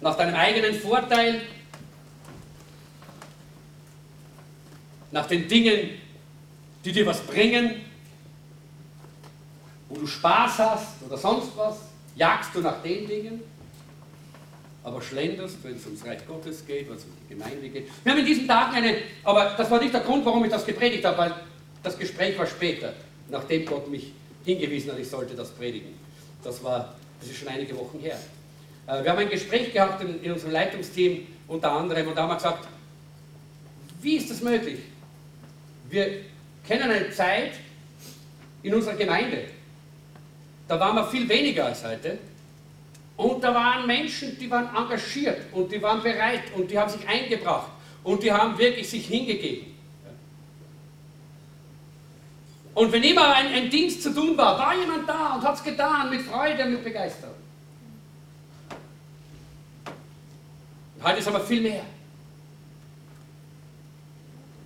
nach 0.00 0.16
deinem 0.16 0.34
eigenen 0.34 0.74
Vorteil? 0.74 1.42
Nach 5.10 5.26
den 5.26 5.48
Dingen, 5.48 5.90
die 6.84 6.92
dir 6.92 7.06
was 7.06 7.20
bringen? 7.20 7.83
Wo 9.94 10.00
du 10.00 10.06
Spaß 10.06 10.58
hast 10.58 11.02
oder 11.06 11.16
sonst 11.16 11.56
was? 11.56 11.76
Jagst 12.16 12.50
du 12.54 12.60
nach 12.60 12.82
den 12.82 13.06
Dingen? 13.06 13.40
aber 14.84 15.00
schlenderst, 15.00 15.56
wenn 15.64 15.76
es 15.76 15.86
ums 15.86 16.04
Reich 16.04 16.26
Gottes 16.26 16.64
geht, 16.66 16.90
es 16.90 17.04
um 17.04 17.10
die 17.22 17.34
Gemeinde 17.34 17.68
geht. 17.70 17.88
Wir 18.04 18.12
haben 18.12 18.20
in 18.20 18.26
diesen 18.26 18.46
Tagen 18.46 18.76
eine, 18.76 18.98
aber 19.24 19.54
das 19.56 19.70
war 19.70 19.80
nicht 19.80 19.94
der 19.94 20.02
Grund, 20.02 20.26
warum 20.26 20.44
ich 20.44 20.50
das 20.50 20.66
gepredigt 20.66 21.02
habe, 21.06 21.16
weil 21.16 21.34
das 21.82 21.98
Gespräch 21.98 22.38
war 22.38 22.46
später, 22.46 22.92
nachdem 23.30 23.64
Gott 23.64 23.88
mich 23.90 24.12
hingewiesen 24.44 24.92
hat, 24.92 24.98
ich 24.98 25.08
sollte 25.08 25.34
das 25.34 25.50
predigen. 25.52 25.94
Das 26.42 26.62
war, 26.62 26.94
das 27.18 27.30
ist 27.30 27.38
schon 27.38 27.48
einige 27.48 27.74
Wochen 27.78 27.98
her. 27.98 28.18
Äh, 28.86 29.02
wir 29.02 29.10
haben 29.10 29.20
ein 29.20 29.30
Gespräch 29.30 29.72
gehabt 29.72 30.02
in, 30.02 30.22
in 30.22 30.32
unserem 30.32 30.52
Leitungsteam 30.52 31.28
unter 31.48 31.72
anderem 31.72 32.08
und 32.08 32.14
da 32.14 32.22
haben 32.22 32.30
wir 32.30 32.36
gesagt, 32.36 32.68
wie 34.02 34.16
ist 34.16 34.30
das 34.30 34.42
möglich? 34.42 34.80
Wir 35.88 36.20
kennen 36.66 36.90
eine 36.90 37.10
Zeit 37.10 37.52
in 38.62 38.74
unserer 38.74 38.96
Gemeinde, 38.96 39.46
da 40.68 40.80
waren 40.80 40.96
wir 40.96 41.06
viel 41.06 41.28
weniger 41.28 41.66
als 41.66 41.84
heute 41.84 42.18
und 43.16 43.42
da 43.42 43.54
waren 43.54 43.86
Menschen, 43.86 44.38
die 44.38 44.50
waren 44.50 44.74
engagiert 44.74 45.40
und 45.52 45.70
die 45.70 45.80
waren 45.80 46.02
bereit 46.02 46.44
und 46.56 46.70
die 46.70 46.78
haben 46.78 46.90
sich 46.90 47.06
eingebracht 47.06 47.70
und 48.02 48.22
die 48.22 48.32
haben 48.32 48.56
wirklich 48.58 48.88
sich 48.88 49.06
hingegeben. 49.06 49.74
Und 52.74 52.90
wenn 52.90 53.04
immer 53.04 53.34
ein, 53.34 53.46
ein 53.46 53.70
Dienst 53.70 54.02
zu 54.02 54.12
tun 54.12 54.36
war, 54.36 54.58
war 54.58 54.76
jemand 54.76 55.08
da 55.08 55.36
und 55.36 55.42
hat 55.42 55.54
es 55.54 55.62
getan 55.62 56.10
mit 56.10 56.22
Freude 56.22 56.64
und 56.64 56.72
mit 56.72 56.84
Begeisterung. 56.84 57.36
Und 60.96 61.04
heute 61.04 61.18
ist 61.20 61.28
aber 61.28 61.40
viel 61.40 61.60
mehr. 61.60 61.84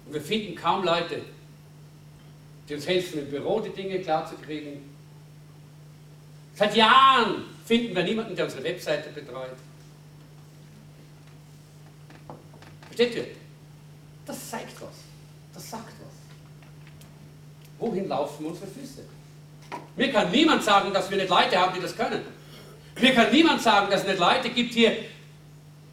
Und 0.07 0.15
wir 0.15 0.23
finden 0.23 0.55
kaum 0.55 0.85
Leute, 0.85 1.21
die 2.67 2.75
uns 2.75 2.87
helfen, 2.87 3.21
im 3.21 3.31
Büro 3.31 3.61
die 3.61 3.71
Dinge 3.71 3.99
klarzukriegen. 4.01 4.88
Seit 6.59 6.75
Jahren 6.75 7.45
finden 7.65 7.95
wir 7.95 8.03
niemanden, 8.03 8.35
der 8.35 8.47
unsere 8.47 8.65
Webseite 8.65 9.11
betreut. 9.11 9.53
Versteht 12.87 13.15
ihr? 13.15 13.27
Das 14.27 14.51
zeigt 14.51 14.75
was. 14.81 14.97
Das 15.55 15.71
sagt 15.71 15.93
was. 16.01 17.79
Wohin 17.79 18.09
laufen 18.09 18.47
unsere 18.47 18.67
Füße? 18.67 19.05
Mir 19.95 20.11
kann 20.11 20.33
niemand 20.33 20.65
sagen, 20.65 20.93
dass 20.93 21.09
wir 21.09 21.19
nicht 21.19 21.31
Leute 21.31 21.57
haben, 21.57 21.75
die 21.77 21.81
das 21.81 21.95
können. 21.95 22.23
Mir 23.01 23.15
kann 23.15 23.31
niemand 23.31 23.63
sagen, 23.63 23.89
dass 23.89 24.01
es 24.01 24.09
nicht 24.09 24.19
Leute 24.19 24.51
gibt 24.51 24.75
hier, 24.75 24.97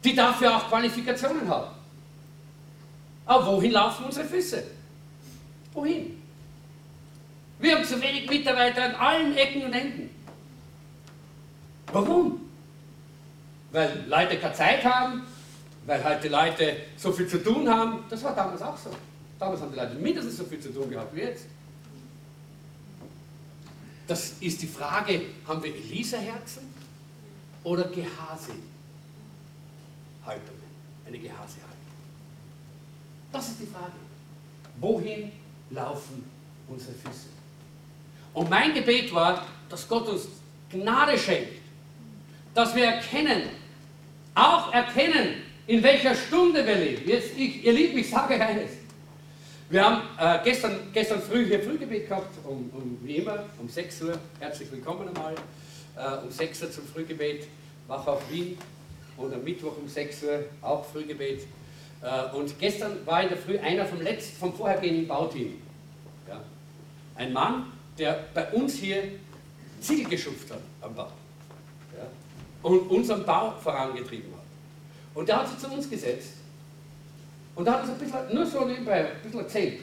die 0.02 0.16
dafür 0.16 0.56
auch 0.56 0.68
Qualifikationen 0.68 1.46
haben. 1.48 1.76
Aber 3.24 3.46
wohin 3.46 3.70
laufen 3.70 4.06
unsere 4.06 4.26
Füße? 4.26 4.64
Wohin? 5.72 6.20
Wir 7.60 7.76
haben 7.76 7.84
zu 7.84 8.02
wenig 8.02 8.28
Mitarbeiter 8.28 8.82
an 8.82 8.94
allen 8.96 9.36
Ecken 9.36 9.62
und 9.62 9.72
Enden. 9.72 10.15
Warum? 11.92 12.40
Weil 13.72 14.04
Leute 14.08 14.38
keine 14.38 14.54
Zeit 14.54 14.84
haben, 14.84 15.22
weil 15.86 16.02
halt 16.02 16.28
Leute 16.28 16.76
so 16.96 17.12
viel 17.12 17.26
zu 17.26 17.42
tun 17.42 17.68
haben. 17.68 18.04
Das 18.08 18.22
war 18.24 18.34
damals 18.34 18.62
auch 18.62 18.76
so. 18.76 18.90
Damals 19.38 19.60
haben 19.60 19.72
die 19.72 19.78
Leute 19.78 19.94
mindestens 19.94 20.36
so 20.38 20.44
viel 20.44 20.60
zu 20.60 20.72
tun 20.72 20.90
gehabt 20.90 21.14
wie 21.14 21.20
jetzt. 21.20 21.46
Das 24.06 24.34
ist 24.40 24.62
die 24.62 24.66
Frage, 24.66 25.20
haben 25.46 25.62
wir 25.62 25.74
Elisa-Herzen 25.74 26.72
oder 27.64 27.84
Gehase-Haltungen? 27.84 28.62
Eine 31.06 31.18
Gehase-Haltung. 31.18 31.76
Das 33.32 33.48
ist 33.48 33.60
die 33.60 33.66
Frage. 33.66 33.92
Wohin 34.78 35.32
laufen 35.70 36.24
unsere 36.68 36.92
Füße? 36.92 37.26
Und 38.32 38.48
mein 38.48 38.74
Gebet 38.74 39.12
war, 39.12 39.44
dass 39.68 39.88
Gott 39.88 40.08
uns 40.08 40.28
Gnade 40.70 41.18
schenkt, 41.18 41.65
dass 42.56 42.74
wir 42.74 42.86
erkennen, 42.86 43.42
auch 44.34 44.72
erkennen, 44.72 45.42
in 45.66 45.82
welcher 45.82 46.14
Stunde 46.14 46.66
wir 46.66 46.76
leben. 46.76 47.06
Jetzt, 47.06 47.36
ich, 47.36 47.62
ihr 47.62 47.72
Lieben, 47.74 47.98
ich 47.98 48.08
sage 48.08 48.40
eines. 48.40 48.70
Wir 49.68 49.84
haben 49.84 50.02
äh, 50.18 50.42
gestern, 50.42 50.78
gestern 50.92 51.20
früh 51.20 51.44
hier 51.44 51.60
Frühgebet 51.60 52.08
gehabt, 52.08 52.34
um, 52.44 52.70
um, 52.72 52.98
wie 53.02 53.16
immer, 53.16 53.44
um 53.58 53.68
6 53.68 54.02
Uhr. 54.02 54.18
Herzlich 54.40 54.72
willkommen 54.72 55.06
einmal. 55.08 55.34
Äh, 55.96 56.24
um 56.24 56.30
6 56.30 56.62
Uhr 56.62 56.70
zum 56.70 56.86
Frühgebet, 56.86 57.46
Wach 57.88 58.06
auf 58.06 58.22
Wien. 58.30 58.56
Und 59.18 59.34
am 59.34 59.44
Mittwoch 59.44 59.76
um 59.76 59.86
6 59.86 60.22
Uhr 60.22 60.44
auch 60.62 60.86
Frühgebet. 60.86 61.42
Äh, 62.00 62.34
und 62.34 62.58
gestern 62.58 63.04
war 63.04 63.22
in 63.22 63.28
der 63.28 63.38
Früh 63.38 63.58
einer 63.58 63.84
vom, 63.84 64.00
letzten, 64.00 64.38
vom 64.38 64.54
vorhergehenden 64.54 65.06
Bauteam. 65.06 65.60
Ja. 66.26 66.42
Ein 67.16 67.34
Mann, 67.34 67.72
der 67.98 68.24
bei 68.32 68.50
uns 68.52 68.76
hier 68.76 69.02
Ziegel 69.82 70.08
geschupft 70.08 70.50
hat 70.50 70.60
am 70.80 70.94
Bau 70.94 71.10
und 72.62 72.90
unseren 72.90 73.24
Bau 73.24 73.52
vorangetrieben 73.52 74.32
hat. 74.32 74.42
Und 75.14 75.28
der 75.28 75.38
hat 75.38 75.48
sich 75.48 75.58
zu 75.58 75.68
uns 75.68 75.88
gesetzt 75.88 76.34
und 77.54 77.64
da 77.64 77.74
hat 77.74 77.82
uns 77.82 77.92
ein 77.92 77.98
bisschen, 77.98 78.34
nur 78.34 78.46
so 78.46 78.64
nebenbei, 78.64 79.12
ein 79.12 79.22
bisschen 79.22 79.40
erzählt. 79.40 79.80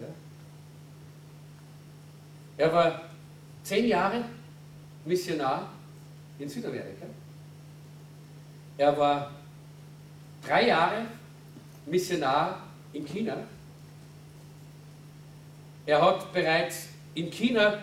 Ja. 0.00 0.06
Er 2.56 2.72
war 2.72 3.02
zehn 3.62 3.86
Jahre 3.86 4.24
Missionar 5.04 5.70
in 6.38 6.48
Südamerika. 6.48 7.06
Er 8.76 8.98
war 8.98 9.30
drei 10.44 10.66
Jahre 10.66 11.06
Missionar 11.86 12.62
in 12.92 13.06
China. 13.06 13.36
Er 15.86 16.00
hat 16.00 16.32
bereits 16.32 16.88
in 17.14 17.30
China 17.30 17.78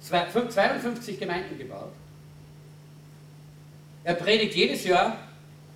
52 0.00 1.18
Gemeinden 1.18 1.56
gebaut. 1.56 1.92
Er 4.04 4.14
predigt 4.14 4.54
jedes 4.54 4.84
Jahr 4.84 5.16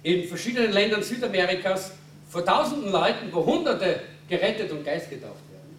in 0.03 0.27
verschiedenen 0.29 0.73
Ländern 0.73 1.03
Südamerikas 1.03 1.93
vor 2.29 2.45
tausenden 2.45 2.91
Leuten, 2.91 3.33
wo 3.33 3.45
Hunderte 3.45 4.01
gerettet 4.29 4.71
und 4.71 4.85
geistgetauft 4.85 5.43
werden. 5.51 5.77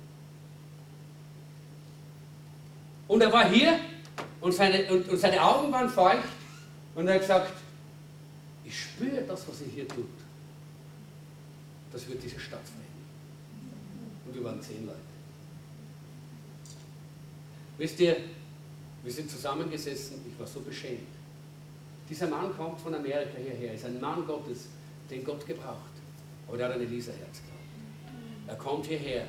Und 3.08 3.22
er 3.22 3.32
war 3.32 3.50
hier 3.50 3.80
und 4.42 4.54
seine, 4.54 4.86
und, 4.92 5.10
und 5.10 5.18
seine 5.18 5.42
Augen 5.42 5.72
waren 5.72 5.90
feucht 5.90 6.30
und 6.96 7.08
er 7.08 7.16
hat 7.16 7.22
gesagt, 7.22 7.52
ich 8.64 8.80
spüre 8.80 9.22
das, 9.22 9.48
was 9.48 9.62
er 9.62 9.68
hier 9.68 9.88
tut. 9.88 10.06
Das 11.92 12.08
wird 12.08 12.24
diese 12.24 12.40
Stadt 12.40 12.62
verändern. 12.64 12.86
Und 14.26 14.36
wir 14.36 14.44
waren 14.44 14.62
zehn 14.62 14.86
Leute. 14.86 15.00
Wisst 17.78 18.00
ihr, 18.00 18.18
wir 19.04 19.12
sind 19.12 19.30
zusammengesessen, 19.30 20.18
ich 20.32 20.40
war 20.40 20.48
so 20.48 20.62
beschämt. 20.62 21.15
Dieser 22.10 22.28
Mann 22.28 22.56
kommt 22.56 22.80
von 22.80 22.94
Amerika 22.94 23.38
hierher, 23.38 23.74
ist 23.74 23.86
ein 23.86 24.00
Mann 24.00 24.26
Gottes, 24.26 24.68
den 25.10 25.24
Gott 25.24 25.46
gebraucht. 25.46 25.96
Aber 26.48 26.58
der 26.58 26.68
hat 26.68 26.76
ein 26.76 26.82
Elisa-Herz 26.82 27.42
gehabt. 27.42 27.56
Er 28.48 28.56
kommt 28.56 28.86
hierher 28.86 29.26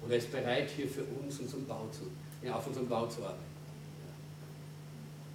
und 0.00 0.10
er 0.10 0.18
ist 0.18 0.30
bereit, 0.30 0.70
hier 0.70 0.88
für 0.88 1.02
uns 1.04 1.40
unseren 1.40 1.66
Bau 1.66 1.88
zu, 1.90 2.02
ja, 2.46 2.54
auf 2.54 2.66
unserem 2.66 2.88
Bau 2.88 3.06
zu 3.06 3.22
arbeiten. 3.22 3.52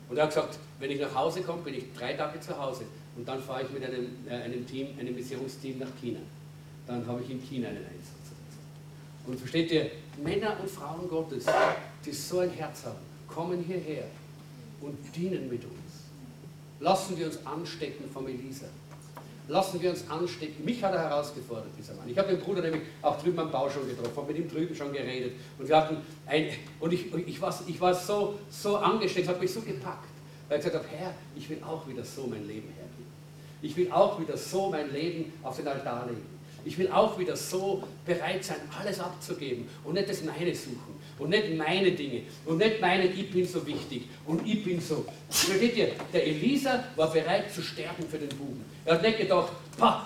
Und 0.10 0.18
er 0.18 0.24
hat 0.24 0.30
gesagt, 0.30 0.60
wenn 0.80 0.92
ich 0.92 1.02
nach 1.02 1.14
Hause 1.14 1.42
komme, 1.42 1.62
bin 1.64 1.74
ich 1.74 1.94
drei 1.94 2.14
Tage 2.14 2.40
zu 2.40 2.58
Hause 2.58 2.86
und 3.18 3.28
dann 3.28 3.42
fahre 3.42 3.64
ich 3.64 3.70
mit 3.72 3.84
einem, 3.84 4.08
äh, 4.30 4.34
einem 4.34 4.66
Team, 4.66 4.88
einem 4.98 5.16
Missionsteam 5.16 5.80
nach 5.80 5.94
China. 6.00 6.20
Dann 6.86 7.06
habe 7.06 7.22
ich 7.22 7.30
in 7.30 7.42
China 7.42 7.68
einen 7.68 7.78
Einsatz. 7.80 8.32
Und 9.26 9.38
versteht 9.38 9.72
ihr, 9.72 9.92
Männer 10.24 10.58
und 10.62 10.70
Frauen 10.70 11.08
Gottes, 11.10 11.46
die 12.06 12.12
so 12.14 12.40
ein 12.40 12.50
Herz 12.52 12.86
haben, 12.86 13.00
kommen 13.28 13.62
hierher 13.62 14.06
und 14.80 14.98
dienen 15.14 15.50
mit 15.50 15.64
uns. 15.66 15.87
Lassen 16.80 17.18
wir 17.18 17.26
uns 17.26 17.46
anstecken 17.46 18.10
vom 18.12 18.28
Elisa. 18.28 18.68
Lassen 19.48 19.82
wir 19.82 19.90
uns 19.90 20.10
anstecken. 20.10 20.66
Mich 20.66 20.84
hat 20.84 20.94
er 20.94 21.02
herausgefordert, 21.02 21.70
dieser 21.78 21.94
Mann. 21.94 22.10
Ich 22.10 22.18
habe 22.18 22.30
den 22.30 22.40
Bruder 22.40 22.62
nämlich 22.62 22.84
auch 23.02 23.22
drüben 23.22 23.40
am 23.40 23.50
Bau 23.50 23.70
schon 23.70 23.88
getroffen, 23.88 24.16
habe 24.16 24.34
mit 24.34 24.44
ihm 24.44 24.50
drüben 24.50 24.76
schon 24.76 24.92
geredet. 24.92 25.34
Und 25.58 25.68
wir 25.68 25.78
hatten 25.78 25.98
ein, 26.26 26.50
und 26.80 26.94
ich, 26.94 27.14
ich, 27.14 27.42
war, 27.42 27.58
ich 27.66 27.80
war 27.80 27.94
so, 27.94 28.38
so 28.50 28.78
angesteckt, 28.78 29.26
es 29.26 29.34
hat 29.34 29.40
mich 29.40 29.52
so 29.52 29.62
gepackt, 29.62 30.10
weil 30.50 30.60
ich 30.60 30.66
gesagt 30.66 30.84
habe, 30.84 30.98
Herr, 30.98 31.14
ich 31.36 31.50
will 31.50 31.62
auch 31.64 31.88
wieder 31.88 32.04
so 32.04 32.28
mein 32.28 32.46
Leben 32.46 32.68
hergeben. 32.68 33.08
Ich 33.62 33.76
will 33.78 33.92
auch 33.92 34.20
wieder 34.20 34.36
so 34.38 34.70
mein 34.70 34.92
Leben 34.92 35.34
auf 35.44 35.56
den 35.56 35.68
Altar 35.68 36.08
legen. 36.08 36.38
Ich 36.66 36.78
will 36.78 36.92
auch 36.92 37.18
wieder 37.18 37.36
so 37.38 37.84
bereit 38.06 38.44
sein, 38.44 38.58
alles 38.78 39.00
abzugeben 39.00 39.70
und 39.86 39.94
nicht 39.94 40.10
das 40.10 40.22
meine 40.24 40.54
suchen 40.54 40.97
und 41.20 41.30
nicht 41.30 41.56
meine 41.58 41.92
Dinge 41.92 42.22
und 42.46 42.58
nicht 42.58 42.80
meinen, 42.80 43.12
ich 43.18 43.32
bin 43.32 43.46
so 43.46 43.66
wichtig 43.66 44.04
und 44.26 44.48
ich 44.48 44.64
bin 44.64 44.80
so. 44.80 45.06
Versteht 45.30 45.76
ihr, 45.76 45.92
der 46.14 46.28
Elisa 46.28 46.84
war 46.96 47.12
bereit 47.12 47.54
zu 47.54 47.62
sterben 47.62 48.04
für 48.10 48.18
den 48.18 48.30
Buben. 48.30 48.64
Er 48.86 48.96
hat 48.96 49.02
nicht 49.02 49.18
gedacht, 49.18 49.52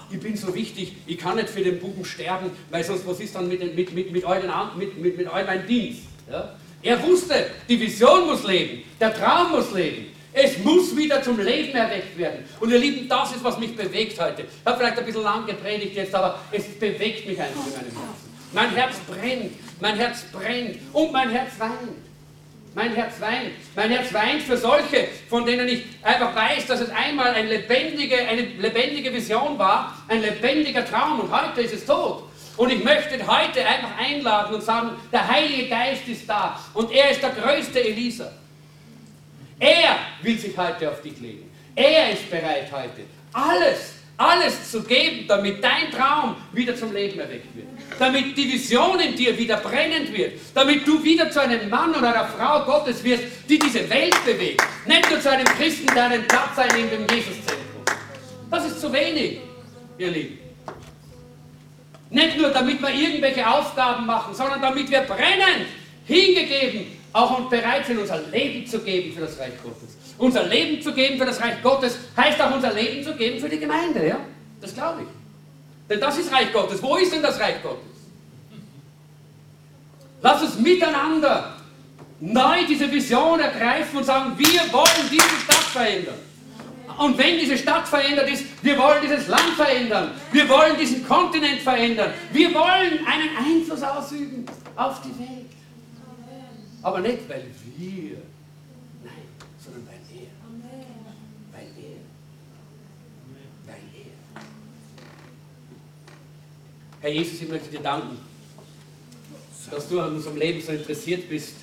ich 0.09 0.19
bin 0.19 0.35
so 0.35 0.53
wichtig, 0.53 0.93
ich 1.05 1.17
kann 1.17 1.35
nicht 1.35 1.49
für 1.49 1.63
den 1.63 1.79
Buben 1.79 2.05
sterben, 2.05 2.51
weil 2.69 2.83
sonst 2.83 3.05
was 3.05 3.19
ist 3.19 3.35
dann 3.35 3.47
mit, 3.47 3.75
mit, 3.75 3.93
mit, 3.93 4.11
mit, 4.11 4.23
euren, 4.23 4.49
mit, 4.77 4.97
mit, 4.97 5.17
mit 5.17 5.31
eurem 5.31 5.67
Dienst? 5.67 6.01
Ja? 6.29 6.55
Er 6.83 7.01
wusste, 7.03 7.47
die 7.69 7.79
Vision 7.79 8.27
muss 8.27 8.43
leben, 8.43 8.83
der 8.99 9.13
Traum 9.13 9.51
muss 9.51 9.71
leben. 9.73 10.07
Es 10.33 10.57
muss 10.59 10.95
wieder 10.95 11.21
zum 11.21 11.39
Leben 11.39 11.75
erweckt 11.75 12.17
werden. 12.17 12.45
Und 12.59 12.71
ihr 12.71 12.79
Lieben, 12.79 13.07
das 13.09 13.35
ist, 13.35 13.43
was 13.43 13.59
mich 13.59 13.75
bewegt 13.75 14.19
heute. 14.19 14.43
Ich 14.43 14.65
habe 14.65 14.77
vielleicht 14.77 14.97
ein 14.97 15.05
bisschen 15.05 15.23
lang 15.23 15.45
gepredigt 15.45 15.95
jetzt, 15.95 16.15
aber 16.15 16.39
es 16.51 16.63
bewegt 16.79 17.27
mich 17.27 17.39
einfach 17.39 17.65
in 17.65 17.73
meinem 17.73 17.91
Herzen. 17.91 18.30
Mein 18.53 18.69
Herz 18.75 18.97
brennt, 19.07 19.53
mein 19.79 19.95
Herz 19.95 20.23
brennt 20.31 20.77
und 20.93 21.11
mein 21.11 21.29
Herz 21.29 21.51
weint. 21.57 21.71
Mein 22.73 22.93
Herz 22.93 23.19
weint. 23.19 23.51
Mein 23.75 23.91
Herz 23.91 24.13
weint 24.13 24.41
für 24.43 24.57
solche, 24.57 25.07
von 25.29 25.45
denen 25.45 25.67
ich 25.67 25.83
einfach 26.01 26.33
weiß, 26.35 26.67
dass 26.67 26.79
es 26.79 26.89
einmal 26.89 27.33
eine 27.33 27.49
lebendige, 27.49 28.17
eine 28.17 28.41
lebendige 28.41 29.13
Vision 29.13 29.57
war, 29.59 29.97
ein 30.07 30.21
lebendiger 30.21 30.85
Traum 30.85 31.19
und 31.19 31.31
heute 31.31 31.61
ist 31.61 31.73
es 31.73 31.85
tot. 31.85 32.23
Und 32.57 32.71
ich 32.71 32.83
möchte 32.83 33.17
heute 33.25 33.65
einfach 33.65 33.97
einladen 33.97 34.55
und 34.55 34.63
sagen, 34.63 34.91
der 35.11 35.27
Heilige 35.27 35.69
Geist 35.69 36.07
ist 36.07 36.29
da 36.29 36.59
und 36.73 36.91
er 36.91 37.11
ist 37.11 37.21
der 37.21 37.31
größte 37.31 37.83
Elisa. 37.83 38.31
Er 39.59 39.97
will 40.21 40.37
sich 40.37 40.57
heute 40.57 40.89
auf 40.89 41.01
dich 41.01 41.19
legen. 41.19 41.49
Er 41.75 42.11
ist 42.11 42.29
bereit 42.29 42.69
heute, 42.71 43.03
alles, 43.33 43.93
alles 44.21 44.69
zu 44.69 44.83
geben, 44.83 45.25
damit 45.27 45.63
dein 45.63 45.91
Traum 45.91 46.35
wieder 46.53 46.75
zum 46.75 46.93
Leben 46.93 47.19
erweckt 47.19 47.55
wird. 47.55 47.67
Damit 47.97 48.37
die 48.37 48.51
Vision 48.53 48.99
in 48.99 49.15
dir 49.15 49.35
wieder 49.37 49.57
brennend 49.57 50.13
wird. 50.13 50.33
Damit 50.53 50.87
du 50.87 51.03
wieder 51.03 51.31
zu 51.31 51.41
einem 51.41 51.69
Mann 51.69 51.89
oder 51.95 52.13
einer 52.13 52.27
Frau 52.27 52.63
Gottes 52.63 53.03
wirst, 53.03 53.23
die 53.49 53.57
diese 53.57 53.89
Welt 53.89 54.15
bewegt. 54.23 54.61
Nicht 54.85 55.09
nur 55.09 55.19
zu 55.19 55.31
einem 55.31 55.45
Christen, 55.45 55.87
der 55.87 56.05
einen 56.05 56.27
Platz 56.27 56.57
einnimmt 56.57 56.93
im 56.93 57.01
Jesuszentrum. 57.01 57.83
Das 58.51 58.65
ist 58.67 58.79
zu 58.79 58.93
wenig, 58.93 59.39
ihr 59.97 60.11
Lieben. 60.11 60.37
Nicht 62.11 62.37
nur, 62.37 62.49
damit 62.49 62.81
wir 62.81 62.89
irgendwelche 62.89 63.49
Aufgaben 63.49 64.05
machen, 64.05 64.35
sondern 64.35 64.61
damit 64.61 64.91
wir 64.91 65.01
brennend, 65.01 65.67
hingegeben 66.05 66.99
auch 67.13 67.39
und 67.39 67.49
bereit 67.49 67.85
sind, 67.85 67.99
unser 67.99 68.21
Leben 68.27 68.65
zu 68.65 68.79
geben 68.79 69.13
für 69.13 69.21
das 69.21 69.37
Reich 69.39 69.53
Gottes. 69.63 69.97
Unser 70.21 70.43
Leben 70.43 70.81
zu 70.81 70.93
geben 70.93 71.17
für 71.17 71.25
das 71.25 71.41
Reich 71.41 71.61
Gottes 71.61 71.97
heißt 72.15 72.39
auch 72.41 72.53
unser 72.53 72.71
Leben 72.73 73.03
zu 73.03 73.15
geben 73.15 73.39
für 73.39 73.49
die 73.49 73.59
Gemeinde. 73.59 74.07
Ja? 74.07 74.17
Das 74.61 74.73
glaube 74.73 75.01
ich. 75.01 75.07
Denn 75.89 75.99
das 75.99 76.17
ist 76.17 76.31
Reich 76.31 76.53
Gottes. 76.53 76.81
Wo 76.81 76.95
ist 76.95 77.11
denn 77.11 77.23
das 77.23 77.39
Reich 77.39 77.61
Gottes? 77.61 77.91
Lass 80.21 80.43
uns 80.43 80.59
miteinander 80.59 81.55
neu 82.19 82.65
diese 82.69 82.91
Vision 82.91 83.39
ergreifen 83.39 83.97
und 83.97 84.03
sagen, 84.03 84.33
wir 84.37 84.71
wollen 84.71 85.09
diese 85.09 85.35
Stadt 85.43 85.55
verändern. 85.55 86.19
Und 86.99 87.17
wenn 87.17 87.39
diese 87.39 87.57
Stadt 87.57 87.87
verändert 87.87 88.29
ist, 88.29 88.43
wir 88.61 88.77
wollen 88.77 89.01
dieses 89.01 89.27
Land 89.27 89.53
verändern. 89.55 90.11
Wir 90.31 90.47
wollen 90.47 90.77
diesen 90.77 91.07
Kontinent 91.07 91.61
verändern. 91.61 92.13
Wir 92.31 92.53
wollen 92.53 92.99
einen 93.07 93.37
Einfluss 93.37 93.81
ausüben 93.81 94.45
auf 94.75 95.01
die 95.01 95.17
Welt. 95.17 95.49
Aber 96.83 96.99
nicht, 96.99 97.27
weil 97.27 97.45
wir, 97.77 98.17
nein, 99.03 99.13
sondern 99.63 99.87
weil 99.87 99.93
er. 99.93 100.27
Weil 101.51 101.67
er. 101.77 102.01
Weil 103.65 103.83
er. 103.95 104.11
Herr 107.01 107.09
Jesus, 107.09 107.41
ich 107.41 107.49
möchte 107.49 107.69
dir 107.69 107.79
danken, 107.79 108.17
dass 109.69 109.89
du 109.89 109.99
an 109.99 110.15
unserem 110.15 110.37
Leben 110.37 110.61
so 110.61 110.71
interessiert 110.71 111.27
bist, 111.27 111.55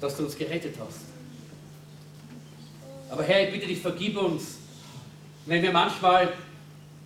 dass 0.00 0.16
du 0.16 0.24
uns 0.24 0.36
gerettet 0.36 0.74
hast. 0.78 1.00
Aber 3.10 3.22
Herr, 3.22 3.46
ich 3.46 3.52
bitte 3.52 3.66
dich, 3.66 3.80
vergib 3.80 4.16
uns, 4.16 4.58
wenn 5.46 5.62
wir 5.62 5.72
manchmal 5.72 6.32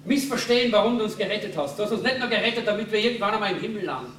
missverstehen, 0.04 0.72
warum 0.72 0.98
du 0.98 1.04
uns 1.04 1.16
gerettet 1.16 1.56
hast. 1.56 1.78
Du 1.78 1.84
hast 1.84 1.92
uns 1.92 2.02
nicht 2.02 2.18
nur 2.18 2.28
gerettet, 2.28 2.66
damit 2.66 2.90
wir 2.90 2.98
irgendwann 2.98 3.34
einmal 3.34 3.52
im 3.52 3.60
Himmel 3.60 3.84
landen 3.84 4.18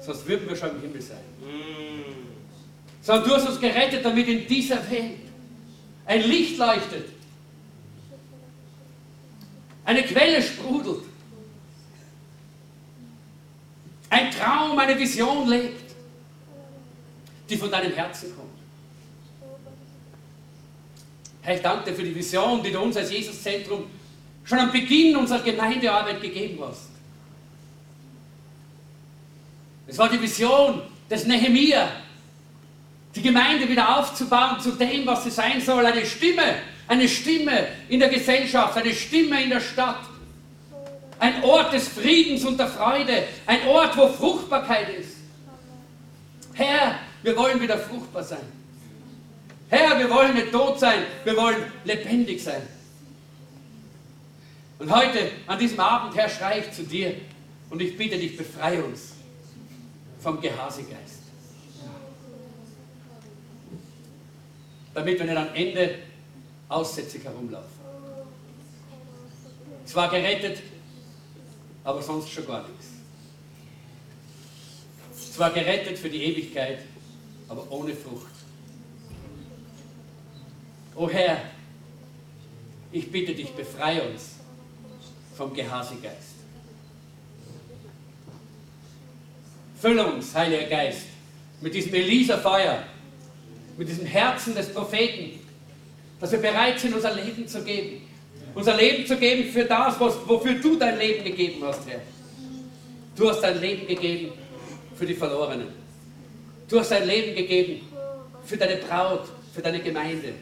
sonst 0.00 0.26
würden 0.26 0.48
wir 0.48 0.56
schon 0.56 0.70
im 0.70 0.80
Himmel 0.80 1.02
sein. 1.02 1.18
Sondern 3.02 3.28
du 3.28 3.34
hast 3.34 3.48
uns 3.48 3.60
gerettet, 3.60 4.04
damit 4.04 4.28
in 4.28 4.46
dieser 4.46 4.90
Welt 4.90 5.18
ein 6.06 6.22
Licht 6.22 6.58
leuchtet, 6.58 7.08
eine 9.84 10.02
Quelle 10.02 10.42
sprudelt, 10.42 11.02
ein 14.10 14.30
Traum, 14.32 14.78
eine 14.90 15.00
Vision 15.00 15.48
lebt, 15.48 15.94
die 17.48 17.56
von 17.56 17.70
deinem 17.70 17.92
Herzen 17.92 18.34
kommt. 18.36 18.50
Herr, 21.42 21.56
ich 21.56 21.62
danke 21.62 21.90
dir 21.90 21.96
für 21.96 22.02
die 22.02 22.14
Vision, 22.14 22.62
die 22.62 22.70
du 22.70 22.80
uns 22.80 22.96
als 22.96 23.10
Jesuszentrum 23.10 23.86
schon 24.44 24.58
am 24.58 24.72
Beginn 24.72 25.16
unserer 25.16 25.40
Gemeindearbeit 25.40 26.20
gegeben 26.20 26.58
hast. 26.62 26.88
Es 29.86 29.96
war 29.98 30.08
die 30.08 30.20
Vision 30.20 30.82
des 31.08 31.24
Nehemia, 31.24 31.88
die 33.14 33.22
Gemeinde 33.22 33.68
wieder 33.68 33.98
aufzubauen 33.98 34.60
zu 34.60 34.72
dem, 34.72 35.06
was 35.06 35.24
sie 35.24 35.30
sein 35.30 35.60
soll. 35.60 35.84
Eine 35.84 36.06
Stimme, 36.06 36.56
eine 36.86 37.08
Stimme 37.08 37.68
in 37.88 37.98
der 37.98 38.08
Gesellschaft, 38.08 38.76
eine 38.76 38.94
Stimme 38.94 39.42
in 39.42 39.50
der 39.50 39.60
Stadt. 39.60 40.09
Ein 41.20 41.44
Ort 41.44 41.74
des 41.74 41.86
Friedens 41.86 42.44
und 42.46 42.58
der 42.58 42.66
Freude, 42.66 43.24
ein 43.46 43.68
Ort, 43.68 43.94
wo 43.96 44.08
Fruchtbarkeit 44.08 44.88
ist. 44.98 45.16
Herr, 46.54 46.98
wir 47.22 47.36
wollen 47.36 47.60
wieder 47.60 47.78
fruchtbar 47.78 48.24
sein. 48.24 48.60
Herr, 49.68 49.98
wir 49.98 50.08
wollen 50.08 50.34
nicht 50.34 50.50
tot 50.50 50.80
sein, 50.80 51.02
wir 51.24 51.36
wollen 51.36 51.62
lebendig 51.84 52.42
sein. 52.42 52.62
Und 54.78 54.90
heute, 54.90 55.30
an 55.46 55.58
diesem 55.58 55.78
Abend, 55.78 56.16
Herr, 56.16 56.28
schreie 56.28 56.60
ich 56.60 56.72
zu 56.72 56.84
dir 56.84 57.14
und 57.68 57.82
ich 57.82 57.98
bitte 57.98 58.16
dich, 58.16 58.38
befreie 58.38 58.82
uns 58.82 59.12
vom 60.20 60.40
Gehasegeist. 60.40 61.20
Damit 64.94 65.18
wir 65.18 65.26
nicht 65.26 65.36
am 65.36 65.54
Ende 65.54 65.98
aussätzig 66.70 67.24
herumlaufen. 67.24 67.68
Zwar 69.84 70.08
gerettet, 70.08 70.62
aber 71.84 72.02
sonst 72.02 72.30
schon 72.30 72.46
gar 72.46 72.66
nichts. 72.68 72.86
zwar 75.34 75.50
gerettet 75.52 75.98
für 75.98 76.10
die 76.10 76.22
Ewigkeit, 76.22 76.80
aber 77.48 77.70
ohne 77.70 77.94
Frucht. 77.94 78.26
O 80.94 81.08
Herr, 81.08 81.40
ich 82.92 83.10
bitte 83.10 83.34
dich, 83.34 83.50
befreie 83.50 84.02
uns 84.02 84.36
vom 85.36 85.54
Gehasegeist. 85.54 86.34
Fülle 89.80 90.06
uns, 90.12 90.34
Heiliger 90.34 90.64
Geist, 90.64 91.06
mit 91.62 91.72
diesem 91.72 91.94
Elisa-Feuer, 91.94 92.82
mit 93.78 93.88
diesem 93.88 94.04
Herzen 94.04 94.54
des 94.54 94.74
Propheten, 94.74 95.40
dass 96.20 96.32
wir 96.32 96.40
bereit 96.40 96.78
sind, 96.78 96.94
unser 96.94 97.14
Leben 97.14 97.48
zu 97.48 97.64
geben. 97.64 98.02
Unser 98.54 98.76
Leben 98.76 99.06
zu 99.06 99.16
geben 99.16 99.50
für 99.50 99.64
das, 99.64 99.98
was, 100.00 100.16
wofür 100.26 100.54
du 100.54 100.76
dein 100.76 100.98
Leben 100.98 101.24
gegeben 101.24 101.62
hast, 101.64 101.88
Herr. 101.88 102.00
Du 103.16 103.28
hast 103.28 103.40
dein 103.40 103.60
Leben 103.60 103.86
gegeben 103.86 104.32
für 104.96 105.06
die 105.06 105.14
Verlorenen. 105.14 105.68
Du 106.68 106.78
hast 106.78 106.90
dein 106.90 107.06
Leben 107.06 107.34
gegeben 107.34 107.86
für 108.44 108.56
deine 108.56 108.76
Braut, 108.76 109.28
für 109.54 109.62
deine 109.62 109.80
Gemeinde. 109.80 110.34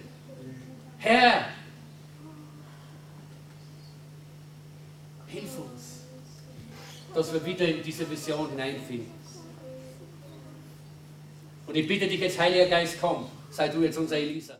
Herr, 0.98 1.48
hilf 5.26 5.58
uns, 5.58 6.04
dass 7.14 7.32
wir 7.32 7.44
wieder 7.44 7.66
in 7.66 7.82
diese 7.82 8.10
Vision 8.10 8.50
hineinfinden. 8.50 9.18
Und 11.66 11.76
ich 11.76 11.86
bitte 11.86 12.08
dich 12.08 12.20
jetzt, 12.20 12.38
Heiliger 12.38 12.66
Geist, 12.66 12.96
komm, 13.00 13.28
sei 13.50 13.68
du 13.68 13.82
jetzt 13.82 13.98
unser 13.98 14.16
Elisa. 14.16 14.58